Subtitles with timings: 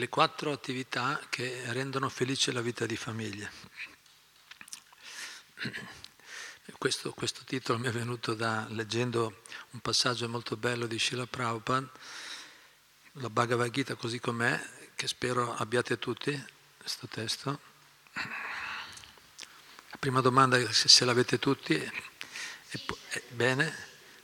[0.00, 3.50] le quattro attività che rendono felice la vita di famiglia.
[6.78, 9.42] Questo, questo, titolo mi è venuto da leggendo
[9.72, 11.86] un passaggio molto bello di Srila Prabhupada,
[13.14, 14.58] la Bhagavad Gita così com'è,
[14.94, 16.42] che spero abbiate tutti,
[16.78, 17.60] questo testo.
[18.14, 21.90] La prima domanda se, se l'avete tutti, è,
[23.08, 23.70] è, bene,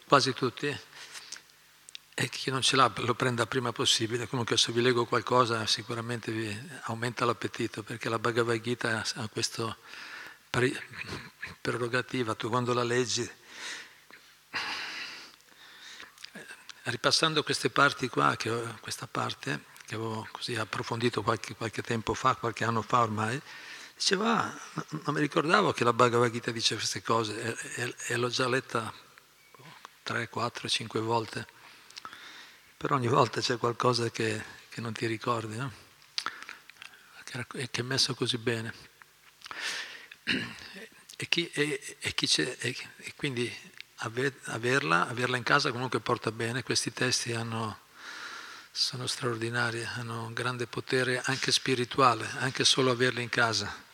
[0.06, 0.74] quasi tutti
[2.18, 4.26] e chi non ce l'ha lo prenda prima possibile.
[4.26, 9.76] Comunque se vi leggo qualcosa sicuramente vi aumenta l'appetito perché la Bhagavad Gita ha questa
[11.60, 13.30] prerogativa, tu quando la leggi,
[16.84, 22.35] ripassando queste parti qua, che, questa parte che avevo così approfondito qualche, qualche tempo fa,
[22.35, 23.38] qualche anno fa ormai,
[23.94, 28.16] diceva, ah, non mi ricordavo che la Bhagavad Gita dice queste cose e, e, e
[28.16, 28.90] l'ho già letta
[30.02, 31.55] 3, 4, 5 volte
[32.77, 35.72] però ogni volta c'è qualcosa che, che non ti ricordi, no?
[37.44, 38.72] che, è messo così bene.
[41.19, 43.50] E, chi, e, e, chi e quindi
[43.97, 47.78] averla, averla in casa comunque porta bene, questi testi hanno,
[48.70, 53.84] sono straordinari, hanno un grande potere anche spirituale, anche solo averli in casa.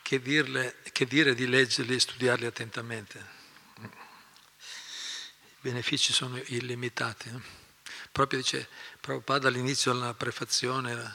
[0.00, 3.26] Che, dirle, che dire di leggerli e studiarli attentamente.
[3.80, 3.88] I
[5.60, 7.30] benefici sono illimitati.
[7.30, 7.63] No?
[8.14, 8.68] Proprio dice
[9.00, 11.12] Prabhupada all'inizio della prefazione,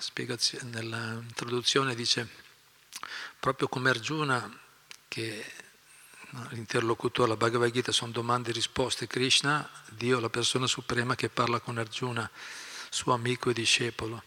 [0.63, 2.27] nell'introduzione dice
[3.39, 4.59] proprio come Arjuna
[5.07, 5.45] che
[6.49, 11.61] l'interlocutore, la Bhagavad Gita sono domande e risposte, Krishna, Dio, la persona suprema che parla
[11.61, 12.29] con Arjuna,
[12.89, 14.21] suo amico e discepolo.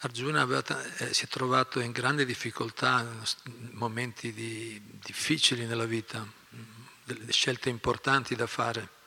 [0.00, 0.64] Arjuna aveva,
[0.96, 3.08] eh, si è trovato in grande difficoltà,
[3.44, 6.26] in momenti di, difficili nella vita,
[7.04, 9.02] delle scelte importanti da fare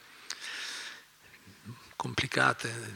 [1.98, 2.94] complicate,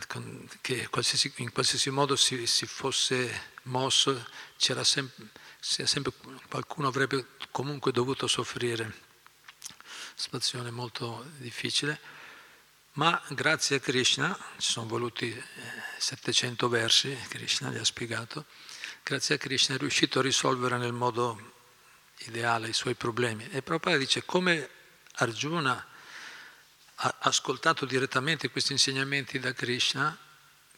[0.62, 0.88] che
[1.36, 4.26] in qualsiasi modo si, si fosse mosso,
[4.58, 5.28] c'era sempre,
[5.60, 6.14] sempre,
[6.48, 9.10] qualcuno avrebbe comunque dovuto soffrire.
[10.16, 12.00] Situazione molto difficile,
[12.94, 15.36] ma grazie a Krishna, ci sono voluti
[15.98, 18.46] 700 eh, versi, Krishna gli ha spiegato,
[19.02, 21.54] grazie a Krishna è riuscito a risolvere nel modo
[22.26, 23.50] ideale i suoi problemi.
[23.50, 24.70] E Prabhupada dice come
[25.14, 25.88] Arjuna
[27.20, 30.18] ascoltato direttamente questi insegnamenti da Krishna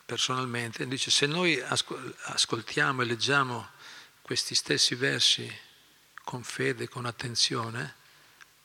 [0.06, 3.70] personalmente, dice se noi ascoltiamo e leggiamo
[4.22, 5.52] questi stessi versi
[6.24, 7.96] con fede, con attenzione,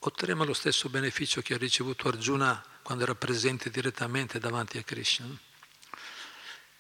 [0.01, 5.27] otterremo lo stesso beneficio che ha ricevuto Arjuna quando era presente direttamente davanti a Krishna.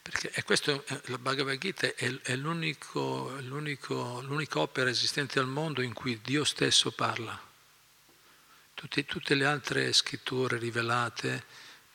[0.00, 5.82] Perché e questo, la Bhagavad Gita è, è l'unico, l'unico, l'unica opera esistente al mondo
[5.82, 7.47] in cui Dio stesso parla.
[8.78, 11.42] Tutte, tutte le altre scritture rivelate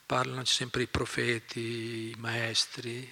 [0.04, 3.10] parlano sempre i profeti, i maestri,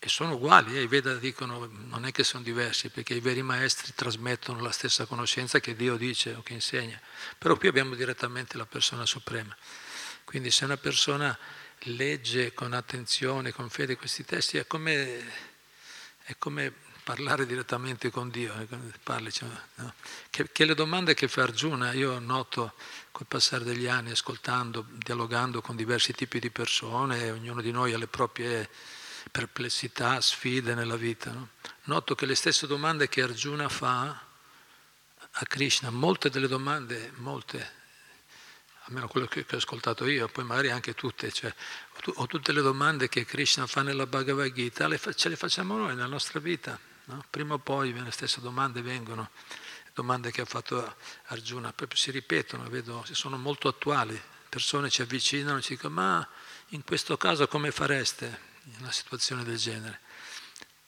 [0.00, 0.82] e sono uguali, eh?
[0.82, 5.06] i Veda dicono non è che sono diversi, perché i veri maestri trasmettono la stessa
[5.06, 7.00] conoscenza che Dio dice o che insegna,
[7.38, 9.56] però qui abbiamo direttamente la persona suprema.
[10.24, 11.38] Quindi se una persona
[11.82, 15.24] legge con attenzione, con fede questi testi, è come,
[16.24, 16.72] è come
[17.04, 18.66] parlare direttamente con Dio, eh,
[19.02, 19.92] parli, cioè, no?
[20.30, 22.72] che, che, le domande che fa Arjuna, io noto
[23.12, 27.98] col passare degli anni, ascoltando, dialogando con diversi tipi di persone, ognuno di noi ha
[27.98, 28.68] le proprie
[29.30, 31.50] perplessità, sfide nella vita, no?
[31.84, 34.06] noto che le stesse domande che Arjuna fa
[35.36, 37.72] a Krishna, molte delle domande, molte,
[38.84, 41.54] almeno quello che, ho ascoltato io, poi magari anche tutte, cioè,
[42.14, 45.94] o, tutte le domande che Krishna fa nella Bhagavad Gita, le, ce le facciamo noi
[45.94, 46.92] nella nostra vita.
[47.06, 47.24] No?
[47.28, 49.30] Prima o poi le stesse domande vengono,
[49.92, 55.58] domande che ha fatto Arjuna, proprio si ripetono, vedo, sono molto attuali, persone ci avvicinano
[55.58, 56.28] e ci dicono ma
[56.68, 60.00] in questo caso come fareste in una situazione del genere?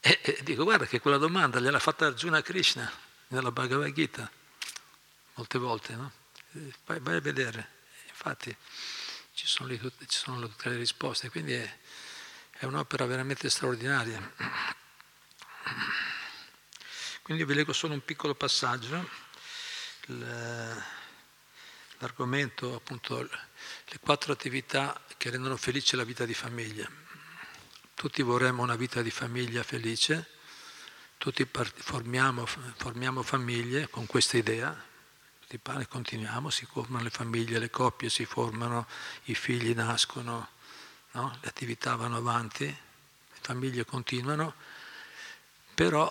[0.00, 2.90] E, e dico guarda che quella domanda gliel'ha fatta Arjuna Krishna
[3.28, 4.30] nella Bhagavad Gita,
[5.34, 6.12] molte volte, no?
[6.86, 7.72] vai, vai, a vedere,
[8.08, 8.56] infatti
[9.34, 11.78] ci sono, lì tutte, ci sono tutte le risposte, quindi è,
[12.52, 14.32] è un'opera veramente straordinaria.
[17.26, 19.04] Quindi vi leggo solo un piccolo passaggio,
[21.98, 26.88] l'argomento appunto le quattro attività che rendono felice la vita di famiglia.
[27.94, 30.34] Tutti vorremmo una vita di famiglia felice,
[31.18, 34.72] tutti formiamo, formiamo famiglie con questa idea,
[35.40, 38.86] tutti pare, continuiamo, si formano le famiglie, le coppie si formano,
[39.24, 40.50] i figli nascono,
[41.10, 41.38] no?
[41.42, 44.54] le attività vanno avanti, le famiglie continuano
[45.76, 46.10] però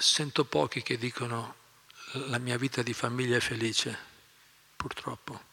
[0.00, 1.56] sento pochi che dicono
[2.12, 3.96] la mia vita di famiglia è felice,
[4.74, 5.48] purtroppo.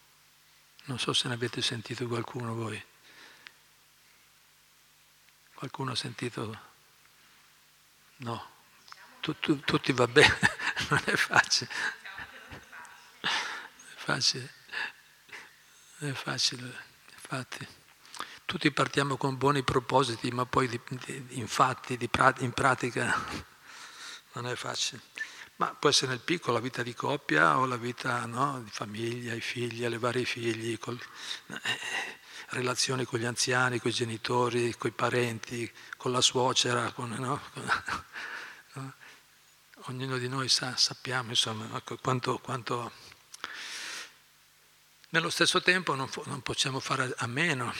[0.84, 2.82] Non so se ne avete sentito qualcuno voi.
[5.52, 6.66] Qualcuno ha sentito
[8.20, 8.50] No,
[9.20, 10.38] tu, tu, tutti va bene,
[10.88, 11.70] non è facile.
[13.20, 13.28] È
[13.94, 14.54] facile,
[15.98, 17.68] è facile, infatti.
[18.44, 22.08] Tutti partiamo con buoni propositi, ma poi di, di, infatti di,
[22.38, 23.14] in pratica
[24.32, 25.00] non è facile.
[25.56, 29.34] Ma può essere nel piccolo la vita di coppia o la vita no, di famiglia,
[29.34, 30.98] i figli, allevare i figli, col,
[31.48, 31.80] eh,
[32.50, 37.40] relazioni con gli anziani, con i genitori, con i parenti, con la suocera, con, no,
[38.74, 38.94] no,
[39.86, 42.92] ognuno di noi sa, sappiamo insomma, quanto, quanto,
[45.10, 47.74] Nello stesso tempo non, non possiamo fare a meno.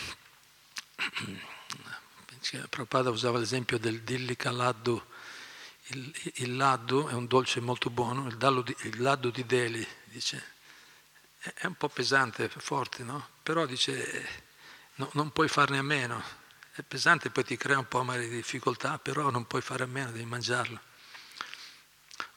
[2.70, 5.02] Prabhupada usava l'esempio del dillica laddu,
[5.88, 10.54] il, il laddu è un dolce molto buono, il, di, il laddu di Delhi, dice,
[11.38, 13.28] è un po' pesante, forte, no?
[13.42, 14.28] Però dice,
[14.96, 16.22] no, non puoi farne a meno,
[16.72, 20.10] è pesante, poi ti crea un po' di difficoltà, però non puoi fare a meno,
[20.10, 20.80] devi mangiarlo.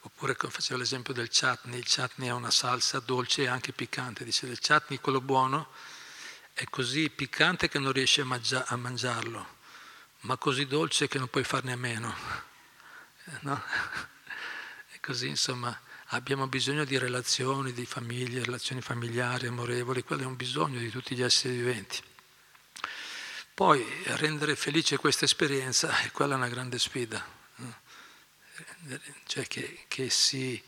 [0.04, 4.46] Oppure facevo l'esempio del chutney, il chutney è una salsa dolce e anche piccante, dice
[4.46, 5.68] il chutney, quello buono,
[6.54, 9.60] è così piccante che non riesci a, mangia- a mangiarlo,
[10.20, 12.50] ma così dolce che non puoi farne a meno.
[13.40, 13.62] No?
[14.94, 15.74] E così insomma
[16.08, 21.14] abbiamo bisogno di relazioni, di famiglie, relazioni familiari, amorevoli, quello è un bisogno di tutti
[21.14, 21.98] gli esseri viventi.
[23.54, 23.84] Poi
[24.16, 27.24] rendere felice questa esperienza, e quella è una grande sfida,
[29.26, 30.60] cioè che, che si,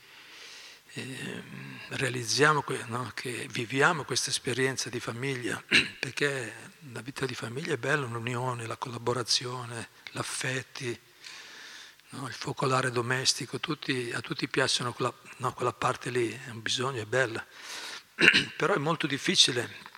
[0.92, 1.42] eh,
[1.88, 3.10] realizziamo, no?
[3.14, 5.62] che viviamo questa esperienza di famiglia,
[5.98, 10.98] perché la vita di famiglia è bella, l'unione, la collaborazione, l'affetti,
[12.14, 12.26] no?
[12.26, 17.02] il focolare domestico, tutti, a tutti piacciono quella, no, quella parte lì, è un bisogno,
[17.02, 17.44] è bella,
[18.56, 19.92] però è molto difficile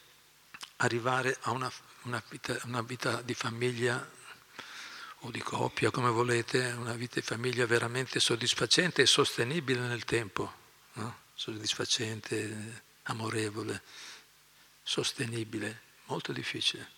[0.76, 1.70] arrivare a una
[2.06, 4.08] una vita, una vita di famiglia
[5.20, 10.52] o di coppia, come volete, una vita di famiglia veramente soddisfacente e sostenibile nel tempo,
[10.94, 11.18] no?
[11.34, 13.82] soddisfacente, amorevole,
[14.82, 16.88] sostenibile, molto difficile,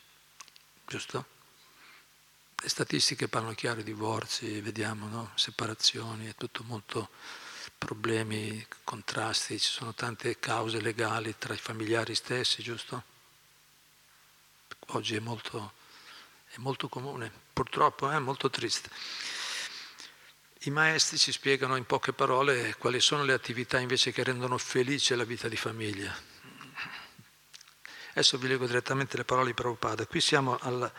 [0.86, 1.36] giusto?
[2.60, 5.32] Le statistiche parlano chiaro, divorzi, vediamo, no?
[5.36, 7.10] separazioni, è tutto molto
[7.78, 13.16] problemi, contrasti, ci sono tante cause legali tra i familiari stessi, giusto?
[14.92, 15.72] oggi è molto,
[16.48, 18.90] è molto comune, purtroppo è molto triste.
[20.62, 25.14] I maestri ci spiegano in poche parole quali sono le attività invece che rendono felice
[25.14, 26.14] la vita di famiglia.
[28.10, 30.06] Adesso vi leggo direttamente le parole di Prabhupada.
[30.06, 30.90] Qui siamo al,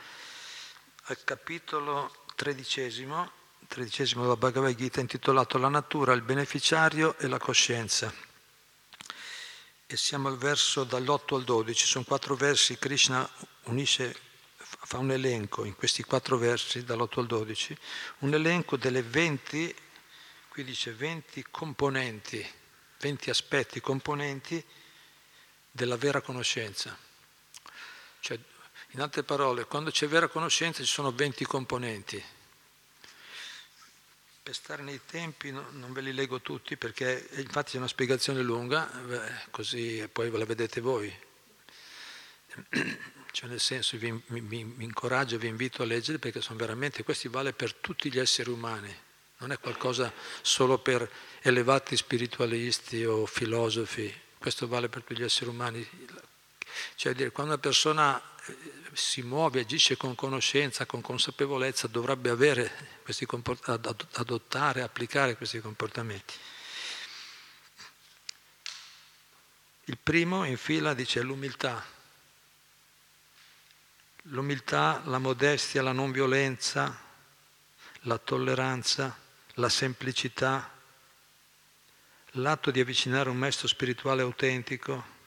[1.09, 3.31] al capitolo tredicesimo,
[3.67, 8.13] tredicesimo della Bhagavad Gita intitolato La natura, il beneficiario e la coscienza.
[9.87, 13.27] E siamo al verso dall'8 al 12, sono quattro versi, Krishna
[13.63, 14.15] unisce,
[14.55, 17.77] fa un elenco in questi quattro versi, dall'8 al 12,
[18.19, 19.75] un elenco delle 20,
[20.49, 22.47] qui dice 20 componenti,
[22.99, 24.63] 20 aspetti componenti
[25.71, 26.95] della vera conoscenza.
[28.19, 28.39] Cioè,
[28.91, 32.23] in altre parole, quando c'è vera conoscenza ci sono 20 componenti.
[34.41, 38.41] Per stare nei tempi no, non ve li leggo tutti perché infatti c'è una spiegazione
[38.41, 41.13] lunga, beh, così poi ve la vedete voi.
[43.31, 47.27] Cioè nel senso vi, mi, mi incoraggio, vi invito a leggere perché sono veramente, questi
[47.27, 48.93] vale per tutti gli esseri umani,
[49.37, 50.11] non è qualcosa
[50.41, 51.07] solo per
[51.41, 55.87] elevati spiritualisti o filosofi, questo vale per tutti gli esseri umani.
[56.95, 58.57] Cioè dire, quando una persona eh,
[58.93, 63.27] si muove, agisce con conoscenza, con consapevolezza, dovrebbe avere questi
[64.13, 66.33] adottare, applicare questi comportamenti.
[69.85, 71.97] Il primo in fila dice l'umiltà
[74.23, 76.97] l'umiltà, la modestia, la non violenza,
[78.01, 79.17] la tolleranza,
[79.55, 80.71] la semplicità,
[82.33, 85.17] l'atto di avvicinare un maestro spirituale autentico,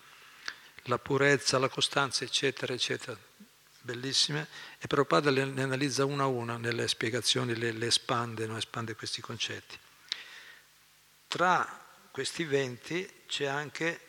[0.84, 3.18] la purezza, la costanza, eccetera, eccetera.
[3.82, 4.48] Bellissime.
[4.78, 8.56] E Prabhupada le, le analizza una a una nelle spiegazioni, le, le espande, no?
[8.56, 9.78] espande questi concetti.
[11.28, 14.00] Tra questi venti c'è anche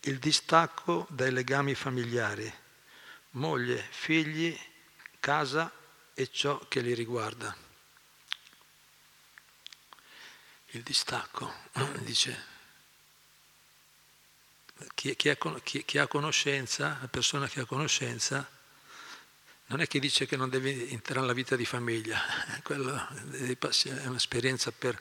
[0.00, 2.52] il distacco dai legami familiari
[3.32, 4.58] moglie, figli,
[5.20, 5.70] casa
[6.14, 7.54] e ciò che li riguarda.
[10.72, 11.52] Il distacco,
[12.00, 12.46] dice,
[14.94, 18.48] chi, chi, ha, chi, chi, ha, conoscenza, la persona che ha conoscenza,
[19.70, 22.20] non è che dice che non deve entrare nella vita di famiglia,
[22.62, 25.00] quello è un'esperienza per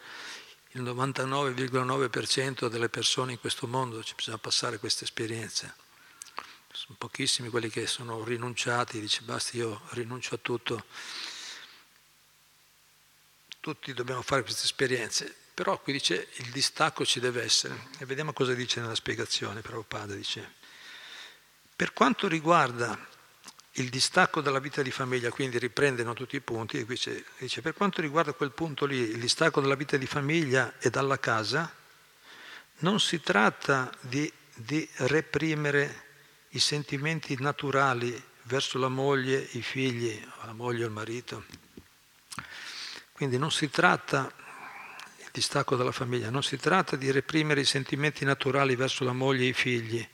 [0.72, 5.88] il 99,9% delle persone in questo mondo, ci bisogna passare queste esperienze
[6.80, 10.86] sono pochissimi quelli che sono rinunciati, dice basta io rinuncio a tutto.
[13.60, 17.90] tutti dobbiamo fare queste esperienze, però qui dice il distacco ci deve essere.
[17.98, 20.54] E vediamo cosa dice nella spiegazione, Prabhupada dice.
[21.76, 22.98] Per quanto riguarda
[23.74, 27.00] il distacco dalla vita di famiglia, quindi riprendono tutti i punti, e qui
[27.38, 31.20] dice, per quanto riguarda quel punto lì, il distacco dalla vita di famiglia e dalla
[31.20, 31.72] casa,
[32.80, 36.08] non si tratta di, di reprimere
[36.50, 41.46] i sentimenti naturali verso la moglie, i figli, la moglie o il marito.
[43.12, 44.34] Quindi non si tratta,
[45.18, 49.44] il distacco dalla famiglia, non si tratta di reprimere i sentimenti naturali verso la moglie
[49.44, 50.08] e i figli,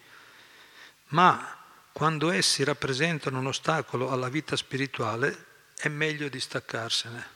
[1.10, 1.65] ma
[1.96, 5.46] quando essi rappresentano un ostacolo alla vita spirituale
[5.78, 7.28] è meglio distaccarsene.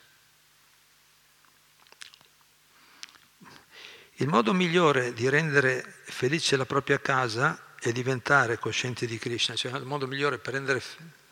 [4.16, 9.72] Il modo migliore di rendere felice la propria casa è diventare coscienti di Krishna, cioè
[9.78, 10.82] il modo migliore per rendere,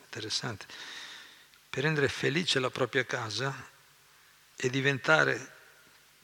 [0.08, 3.54] per rendere felice la propria casa
[4.56, 5.52] è diventare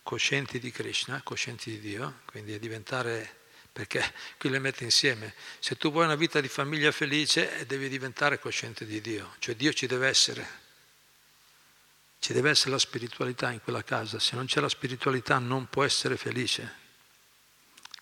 [0.03, 3.44] coscienti di Krishna, coscienti di Dio, quindi è diventare,
[3.75, 7.89] perché qui le mette insieme, se tu vuoi una vita di famiglia felice eh, devi
[7.89, 10.63] diventare cosciente di Dio, cioè Dio ci deve essere.
[12.21, 15.83] Ci deve essere la spiritualità in quella casa, se non c'è la spiritualità non può
[15.83, 16.83] essere felice.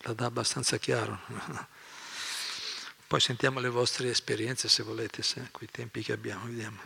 [0.01, 1.19] La dà abbastanza chiaro.
[3.07, 6.79] Poi sentiamo le vostre esperienze se volete, se, quei tempi che abbiamo, vediamo.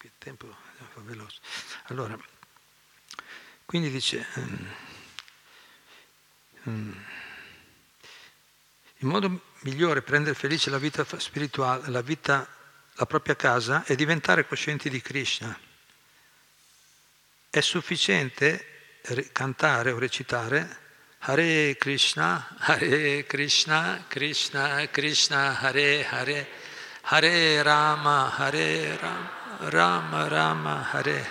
[0.00, 1.38] Il tempo è veloce.
[1.88, 2.18] Allora,
[3.66, 4.26] quindi dice,
[6.62, 7.04] um,
[9.02, 12.48] il modo migliore per rendere felice la vita spirituale, la vita,
[12.94, 15.56] la propria casa, è diventare coscienti di Krishna
[17.52, 18.64] è sufficiente
[19.32, 20.78] cantare o recitare
[21.18, 26.48] Hare Krishna, Hare Krishna, Krishna Krishna, Hare Hare,
[27.02, 29.30] Hare Rama, Hare Rama,
[29.68, 31.30] Rama Rama, Hare.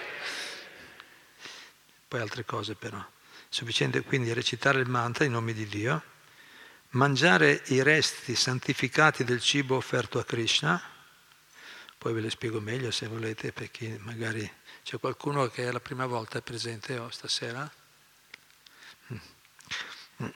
[2.07, 2.99] Poi altre cose però.
[2.99, 3.03] È
[3.49, 6.03] sufficiente quindi recitare il mantra in nome di Dio,
[6.91, 10.81] mangiare i resti santificati del cibo offerto a Krishna,
[11.97, 14.49] poi ve le spiego meglio se volete per chi magari
[14.83, 17.71] c'è qualcuno che è la prima volta presente oh, stasera?
[19.13, 20.27] Mm.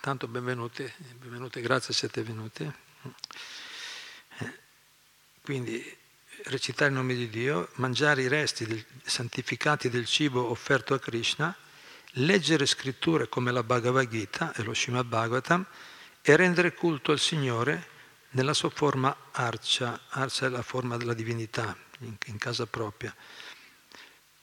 [0.00, 2.72] Tanto benvenuti, benvenuti, grazie siete venuti.
[5.42, 5.98] Quindi
[6.44, 11.54] recitare il nome di Dio, mangiare i resti del, santificati del cibo offerto a Krishna,
[12.18, 15.66] leggere scritture come la Bhagavad Gita e lo Srimad Bhagavatam
[16.22, 17.92] e rendere culto al Signore
[18.30, 20.00] nella sua forma arcia.
[20.08, 23.14] Arcia è la forma della divinità, in, casa propria.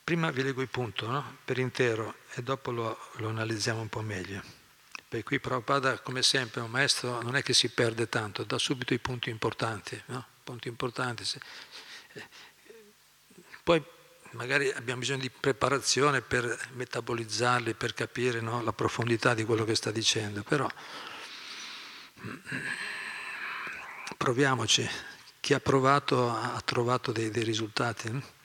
[0.04, 1.38] Prima vi leggo il punto no?
[1.46, 4.42] per intero e dopo lo, lo, analizziamo un po' meglio.
[5.08, 8.94] Per qui Prabhupada, come sempre, un maestro non è che si perde tanto, dà subito
[8.94, 10.02] i punti importanti.
[10.08, 10.26] No?
[10.44, 11.24] Punti importanti.
[13.64, 13.84] Poi
[14.32, 18.62] magari abbiamo bisogno di preparazione per metabolizzarli, per capire no?
[18.64, 20.70] la profondità di quello che sta dicendo, però
[24.18, 24.88] proviamoci
[25.40, 28.08] chi ha provato ha trovato dei, dei risultati.
[28.08, 28.40] Eh?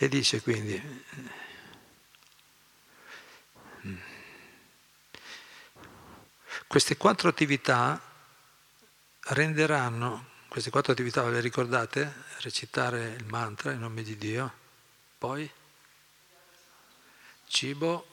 [0.00, 0.80] E dice quindi,
[6.66, 8.00] queste quattro attività
[9.20, 12.26] renderanno, queste quattro attività ve le ricordate?
[12.40, 14.52] Recitare il mantra in nome di Dio,
[15.18, 15.50] poi
[17.46, 18.06] cibo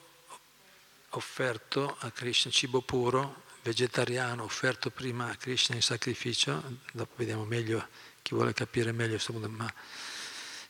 [1.10, 7.86] offerto a Krishna, cibo puro, vegetariano offerto prima a Krishna in sacrificio, dopo vediamo meglio
[8.22, 9.72] chi vuole capire meglio questo punto, ma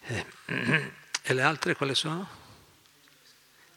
[0.03, 0.27] eh,
[1.23, 2.45] e le altre quali sono?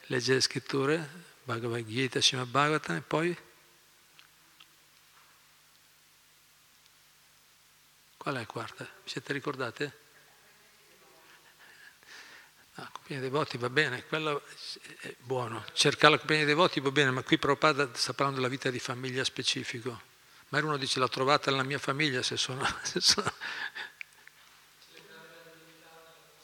[0.07, 1.09] Leggere le scritture,
[1.43, 3.37] Bhagavad Gita, Shima Bhagavatam e poi?
[8.17, 8.83] Qual è la quarta?
[8.83, 10.07] Vi siete ricordate?
[12.79, 14.41] La compagnia dei voti va bene, quello
[15.01, 15.65] è buono.
[15.73, 18.79] Cercare la compagnia dei voti va bene, ma qui Prabhupada sta parlando della vita di
[18.79, 20.01] famiglia specifico.
[20.49, 22.65] Ma uno dice l'ho trovata nella mia famiglia se sono...
[22.83, 23.31] Se sono...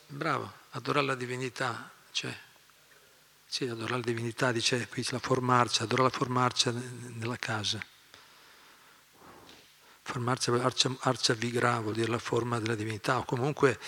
[0.07, 2.37] Bravo, adorare la divinità, cioè,
[3.45, 7.83] sì, adorare la divinità, dice qui la formarcia, adorare la formarcia nella casa.
[10.03, 13.79] Formarcia, arcia, arcia vigra vuol dire la forma della divinità, o comunque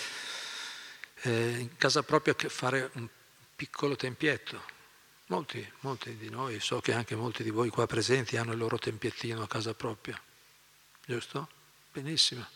[1.21, 3.07] eh, in casa propria fare un
[3.55, 4.75] piccolo tempietto.
[5.27, 8.77] Molti, molti di noi, so che anche molti di voi qua presenti hanno il loro
[8.77, 10.19] tempiettino a casa propria,
[11.05, 11.49] giusto?
[11.91, 12.47] Benissimo.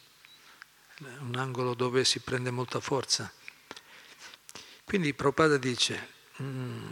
[1.20, 3.30] Un angolo dove si prende molta forza.
[4.86, 6.10] Quindi Prabhupada dice,
[6.41, 6.89] mm,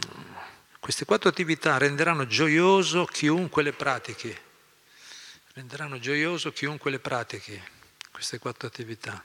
[0.80, 4.36] queste quattro attività renderanno gioioso chiunque le pratichi,
[5.52, 7.62] renderanno gioioso chiunque le pratichi,
[8.10, 9.24] queste quattro attività.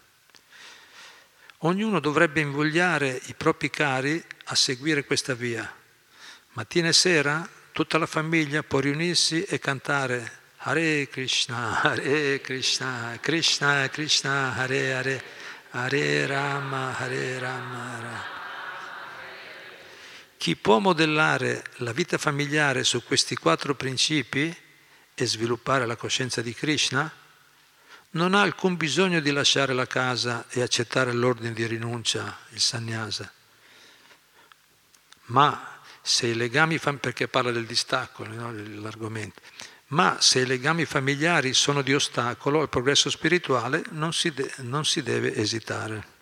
[1.66, 5.68] Ognuno dovrebbe invogliare i propri cari a seguire questa via.
[6.50, 13.90] Mattina e sera tutta la famiglia può riunirsi e cantare Hare Krishna, Hare Krishna, Krishna
[13.90, 15.24] Krishna, Hare Hare,
[15.72, 18.24] Hare Rama, Hare Rama.
[20.38, 24.56] Chi può modellare la vita familiare su questi quattro principi
[25.16, 27.12] e sviluppare la coscienza di Krishna,
[28.16, 33.32] non ha alcun bisogno di lasciare la casa e accettare l'ordine di rinuncia, il sannyasa.
[35.28, 39.42] Ma se i legami, perché parla del distacco, no, l'argomento,
[39.88, 44.86] ma se i legami familiari sono di ostacolo al progresso spirituale, non si, de- non
[44.86, 46.14] si deve esitare.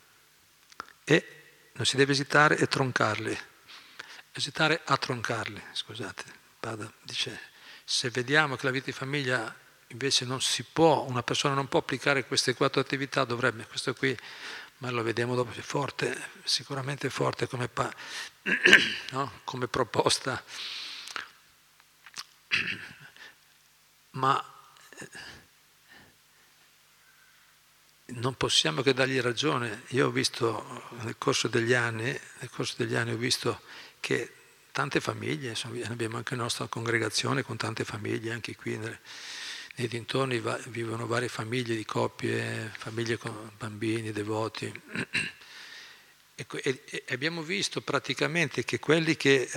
[1.04, 1.26] E
[1.74, 3.38] non si deve esitare e troncarli.
[4.32, 6.24] Esitare a troncarli, scusate.
[6.60, 7.40] Pada dice,
[7.84, 9.54] se vediamo che la vita di famiglia
[9.94, 10.28] invece
[10.74, 14.18] può, una persona non può applicare queste quattro attività, dovrebbe, questo qui,
[14.80, 17.94] ma lo vediamo dopo, è forte, sicuramente forte come, pa-
[19.12, 19.32] no?
[19.44, 20.44] come proposta
[24.12, 24.44] ma
[24.98, 25.08] eh,
[28.06, 29.84] non possiamo che dargli ragione.
[29.90, 33.62] Io ho visto nel corso degli anni, nel corso degli anni ho visto
[34.00, 34.34] che
[34.72, 38.78] tante famiglie, insomma, abbiamo anche la nostra congregazione con tante famiglie, anche qui
[39.76, 44.72] nei, dintorni va, vivono varie famiglie di coppie, famiglie con bambini, devoti.
[46.36, 49.48] E, e abbiamo visto praticamente che quelli che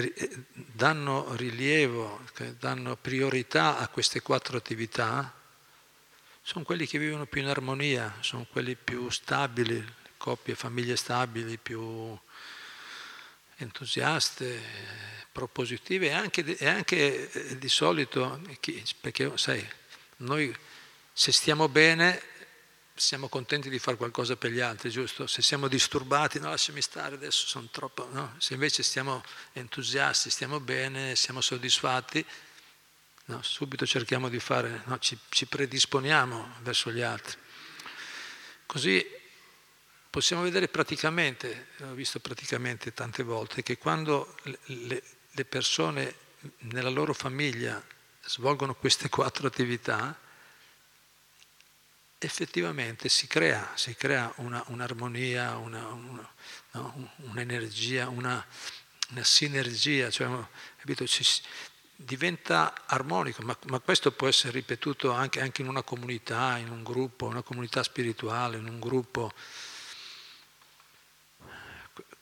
[0.53, 5.35] danno rilievo, che danno priorità a queste quattro attività,
[6.43, 9.83] sono quelli che vivono più in armonia, sono quelli più stabili,
[10.19, 12.17] coppie, famiglie stabili, più
[13.57, 14.63] entusiaste,
[15.33, 18.41] propositive e anche, e anche eh, di solito,
[19.01, 19.67] perché sai,
[20.17, 20.55] noi
[21.13, 22.35] se stiamo bene
[22.97, 25.27] siamo contenti di fare qualcosa per gli altri, giusto?
[25.27, 28.35] Se siamo disturbati, no, lasciami stare, adesso sono troppo, no?
[28.39, 32.25] Se invece stiamo entusiasti, stiamo bene, siamo soddisfatti,
[33.27, 33.43] no?
[33.43, 34.99] subito cerchiamo di fare, no?
[34.99, 37.37] ci, ci, predisponiamo verso gli altri.
[38.65, 39.07] Così
[40.09, 46.15] possiamo vedere praticamente, ho visto praticamente tante volte, che quando le, le persone
[46.61, 47.83] nella loro famiglia
[48.27, 50.19] svolgono queste quattro attività,
[52.19, 56.33] effettivamente si crea, si crea una, un'armonia, una, una,
[56.73, 58.45] no, un'energia, una,
[59.23, 60.29] sinergia, cioè,
[60.77, 61.25] capito, ci,
[61.95, 66.83] diventa armonico, ma, ma, questo può essere ripetuto anche, anche, in una comunità, in un
[66.83, 69.33] gruppo, una comunità spirituale, in un gruppo.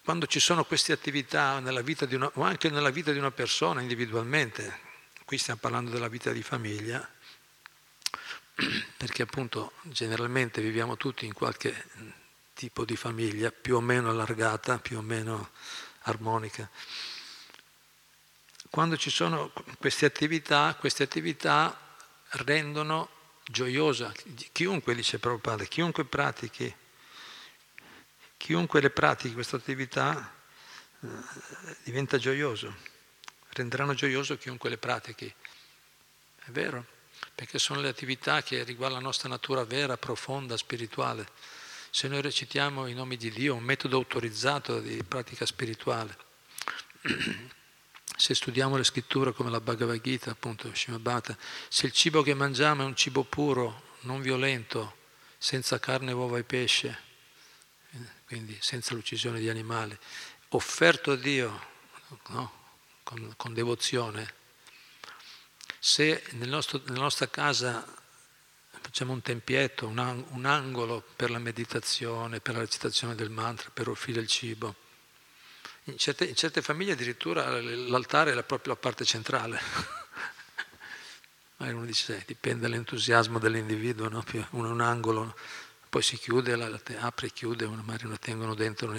[0.04, 3.80] Quando ci sono queste attività nella vita una, o anche nella vita di una persona
[3.80, 4.92] individualmente,
[5.24, 7.08] qui stiamo parlando della vita di famiglia,
[8.96, 11.87] perché appunto generalmente viviamo tutti in qualche
[12.52, 15.50] tipo di famiglia più o meno allargata, più o meno
[16.02, 16.68] armonica.
[18.70, 21.96] Quando ci sono queste attività, queste attività
[22.30, 23.08] rendono
[23.44, 24.12] gioiosa,
[24.52, 26.74] chiunque dice Prabhupada, chiunque pratichi,
[28.37, 30.32] chiunque le pratichi queste attività
[31.00, 31.08] eh,
[31.84, 32.74] diventa gioioso,
[33.54, 35.26] renderanno gioioso chiunque le pratichi.
[35.26, 36.86] È vero?
[37.34, 41.28] perché sono le attività che riguardano la nostra natura vera, profonda, spirituale.
[41.90, 46.16] Se noi recitiamo i nomi di Dio, un metodo autorizzato di pratica spirituale,
[48.16, 51.36] se studiamo le scritture come la Bhagavad Gita, appunto, Shimabhata,
[51.68, 54.96] se il cibo che mangiamo è un cibo puro, non violento,
[55.38, 56.98] senza carne, uova e pesce,
[58.26, 59.96] quindi senza l'uccisione di animali,
[60.48, 61.72] offerto a Dio
[62.28, 62.63] no?
[63.04, 64.34] Con, con devozione,
[65.78, 67.86] se nel nostro, nella nostra casa
[68.80, 73.88] facciamo un tempietto, un, un, angolo per la meditazione, per la recitazione del mantra, per
[73.88, 74.74] offrire il cibo,
[75.84, 79.60] in certe, in certe famiglie addirittura l'altare è proprio la parte centrale.
[81.58, 84.24] Magari uno dice, dipende dall'entusiasmo dell'individuo, no?
[84.50, 85.36] uno è un angolo,
[85.94, 88.92] poi si chiude, la, la, apre e chiude, magari lo tengono dentro.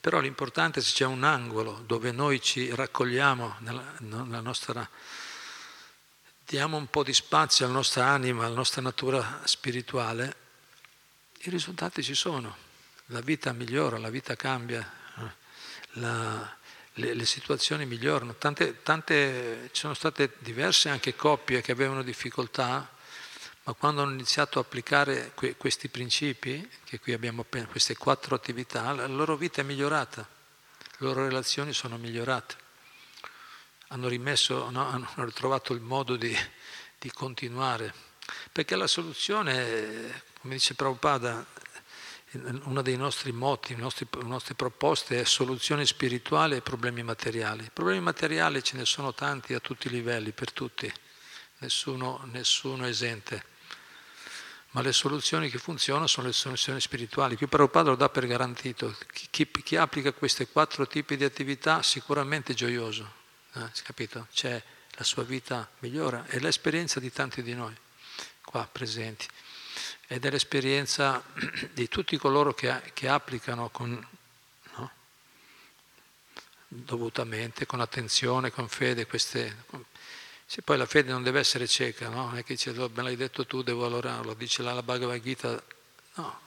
[0.00, 4.88] Però l'importante è se c'è un angolo dove noi ci raccogliamo nella, nella nostra
[6.46, 10.36] diamo un po' di spazio alla nostra anima, alla nostra natura spirituale,
[11.40, 12.56] i risultati ci sono.
[13.08, 15.30] La vita migliora, la vita cambia, eh.
[16.00, 16.56] la,
[16.94, 18.36] le, le, situazioni migliorano.
[18.36, 22.90] Tante, tante, ci sono state diverse anche coppie che avevano difficoltà,
[23.68, 28.34] ma quando hanno iniziato a applicare que, questi principi, che qui abbiamo appena, queste quattro
[28.34, 30.26] attività, la loro vita è migliorata,
[30.96, 32.66] le loro relazioni sono migliorate
[33.88, 36.36] hanno rimesso, no, hanno ritrovato il modo di,
[36.98, 37.94] di, continuare.
[38.52, 41.44] Perché la soluzione, come dice Prabhupada,
[42.64, 47.64] uno dei nostri motti, le nostre, proposte è soluzioni spirituali ai problemi materiali.
[47.64, 50.92] I problemi materiali ce ne sono tanti a tutti i livelli, per tutti,
[51.58, 53.56] nessuno, nessuno esente.
[54.78, 57.34] Ma le soluzioni che funzionano sono le soluzioni spirituali.
[57.34, 58.96] Qui Prabhupada lo dà per garantito.
[59.12, 63.12] Chi, chi, chi applica questi quattro tipi di attività sicuramente è gioioso,
[63.54, 64.28] eh, capito?
[64.32, 67.74] C'è la sua vita migliora, è l'esperienza di tanti di noi
[68.40, 69.26] qua presenti
[70.06, 71.24] ed è l'esperienza
[71.74, 74.06] di tutti coloro che, che applicano con,
[74.76, 74.90] no?
[76.68, 79.64] dovutamente, con attenzione, con fede queste...
[80.50, 82.24] Sì, poi la fede non deve essere cieca, no?
[82.24, 85.62] non è che dice, me l'hai detto tu, devo allora, lo dice la Bhagavad Gita,
[86.14, 86.40] no,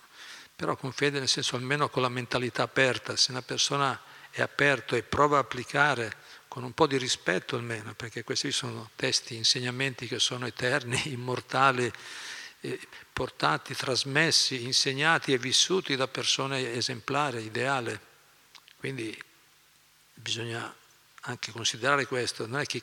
[0.55, 4.95] però con fede nel senso almeno con la mentalità aperta, se una persona è aperta
[4.95, 6.15] e prova a applicare
[6.47, 11.91] con un po' di rispetto almeno, perché questi sono testi, insegnamenti che sono eterni, immortali,
[13.13, 17.99] portati, trasmessi, insegnati e vissuti da persone esemplari, ideali.
[18.77, 19.15] Quindi
[20.15, 20.73] bisogna
[21.21, 22.47] anche considerare questo.
[22.47, 22.81] Non è che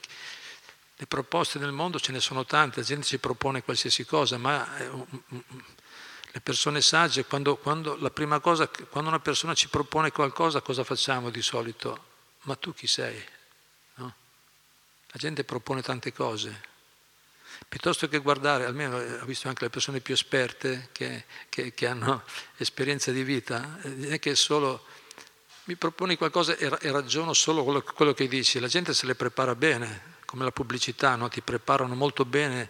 [1.01, 4.77] le proposte nel mondo ce ne sono tante, la gente ci propone qualsiasi cosa, ma
[4.79, 4.91] eh,
[6.33, 10.83] le persone sagge, quando, quando, la prima cosa, quando una persona ci propone qualcosa, cosa
[10.83, 12.07] facciamo di solito?
[12.43, 13.17] Ma tu chi sei?
[13.95, 14.15] No?
[15.07, 16.63] La gente propone tante cose,
[17.69, 21.87] piuttosto che guardare, almeno eh, ho visto anche le persone più esperte che, che, che
[21.87, 22.25] hanno
[22.59, 24.85] esperienza di vita, non eh, è che solo
[25.67, 29.55] mi proponi qualcosa e ragiono solo quello, quello, che dici, la gente se le prepara
[29.55, 31.31] bene, come la pubblicità, no?
[31.31, 32.69] ti preparano molto bene,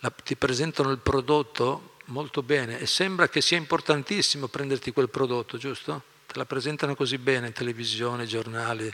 [0.00, 5.56] la, ti presentano il prodotto molto bene e sembra che sia importantissimo prenderti quel prodotto,
[5.56, 6.02] giusto?
[6.26, 8.92] Te la presentano così bene in televisione, giornali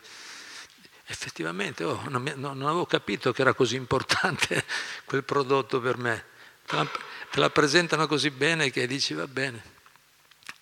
[1.06, 4.62] effettivamente oh, non, non, non, avevo capito che era così importante
[5.06, 6.24] quel prodotto per me.
[6.66, 6.86] Te la,
[7.30, 9.62] te la presentano così bene che dici va bene.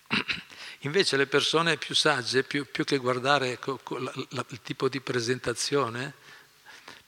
[0.83, 3.59] Invece le persone più sagge, più, più che guardare
[3.99, 6.13] la, la, il tipo di presentazione,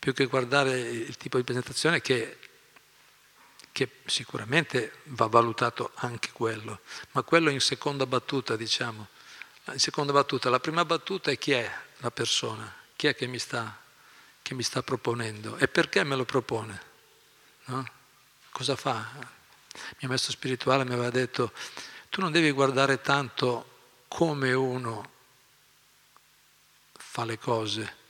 [0.04, 2.38] più che guardare il tipo di presentazione che,
[3.72, 9.08] che sicuramente va valutato anche quello, ma quello in seconda battuta, diciamo.
[9.72, 13.40] In seconda battuta, la prima battuta è chi è la persona, chi è che mi
[13.40, 13.80] sta,
[14.42, 16.82] che mi sta proponendo e perché me lo propone?
[17.68, 17.90] No?
[18.52, 19.10] Cosa fa?
[19.16, 21.54] Il mio maestro spirituale mi aveva detto,
[22.10, 25.12] tu non devi guardare tanto come uno
[26.92, 28.02] fa le cose,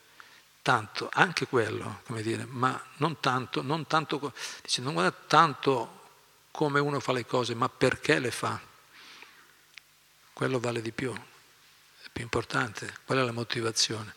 [0.63, 5.99] tanto, anche quello, come dire, ma non tanto, non tanto, dice, non guarda tanto
[6.49, 8.59] come uno fa le cose, ma perché le fa.
[10.31, 14.15] Quello vale di più, è più importante, quella è la motivazione.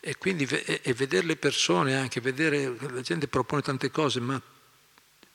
[0.00, 4.40] E quindi e vedere le persone anche, vedere, la gente propone tante cose, ma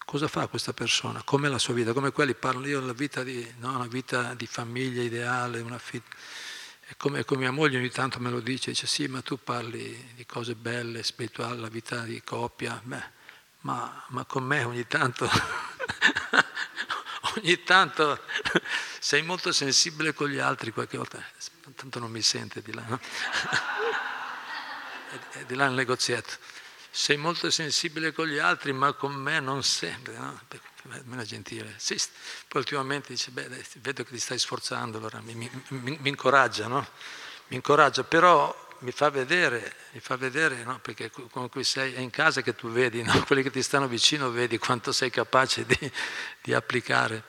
[0.03, 1.21] cosa fa questa persona?
[1.23, 1.93] Com'è la sua vita?
[1.93, 6.03] Come quelli parlano, io la vita di, no, una vita di famiglia ideale, una fit...
[6.03, 6.40] E
[6.97, 10.25] come, come, mia moglie ogni tanto me lo dice, dice sì, ma tu parli di
[10.25, 13.19] cose belle, spirituali, la vita di coppia, Beh,
[13.61, 15.29] ma, ma con me ogni tanto,
[17.35, 18.23] ogni tanto
[18.99, 21.23] sei molto sensibile con gli altri qualche volta,
[21.75, 22.83] tanto non mi sente di là.
[22.87, 22.99] No?
[25.31, 26.33] è di là il negozietto.
[26.89, 30.39] Sei molto sensibile con gli altri, ma con me non sempre, no?
[31.03, 31.73] Meno gentile.
[31.77, 31.99] Sì,
[32.47, 33.49] poi ultimamente dice, beh,
[33.81, 36.87] vedo che ti stai sforzando, allora mi, mi, mi, mi incoraggia, no?
[37.47, 40.79] Mi incoraggia, però mi fa vedere, mi fa vedere no?
[40.79, 43.21] perché con cui sei in casa che tu vedi, no?
[43.25, 45.91] quelli che ti stanno vicino vedi quanto sei capace di,
[46.41, 47.23] di applicare.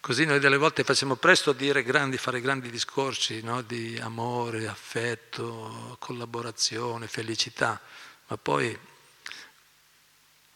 [0.00, 3.62] Così noi delle volte facciamo presto a dire grandi, fare grandi discorsi no?
[3.62, 7.80] di amore, affetto, collaborazione, felicità,
[8.28, 8.78] ma poi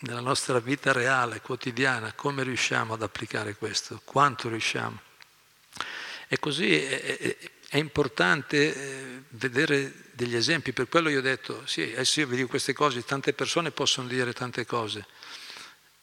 [0.00, 4.00] nella nostra vita reale, quotidiana, come riusciamo ad applicare questo?
[4.04, 5.00] Quanto riusciamo?
[6.28, 7.36] E così è, è,
[7.68, 12.36] è importante eh, vedere degli esempi, per quello io ho detto, sì, adesso io vi
[12.36, 15.06] dico queste cose, tante persone possono dire tante cose.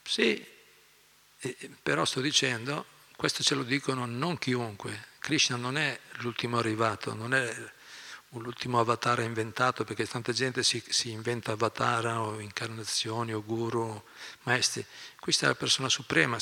[0.02, 0.44] Sì,
[1.82, 2.84] però sto dicendo
[3.18, 5.06] questo ce lo dicono non chiunque.
[5.18, 7.52] Krishna non è l'ultimo arrivato, non è
[8.32, 14.02] l'ultimo avatar inventato, perché tanta gente si, si inventa avatar o incarnazioni o guru,
[14.42, 14.84] maestri.
[15.18, 16.36] Questa è la persona suprema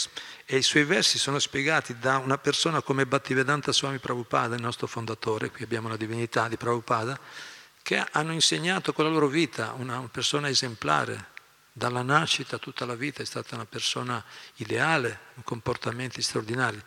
[0.45, 4.87] e i suoi versi sono spiegati da una persona come Bhaktivedanta Swami Prabhupada, il nostro
[4.87, 7.19] fondatore, qui abbiamo la divinità di Prabhupada,
[7.83, 11.35] che hanno insegnato con la loro vita, una persona esemplare,
[11.73, 14.25] dalla nascita tutta la vita è stata una persona
[14.57, 16.83] ideale, con comportamenti straordinari.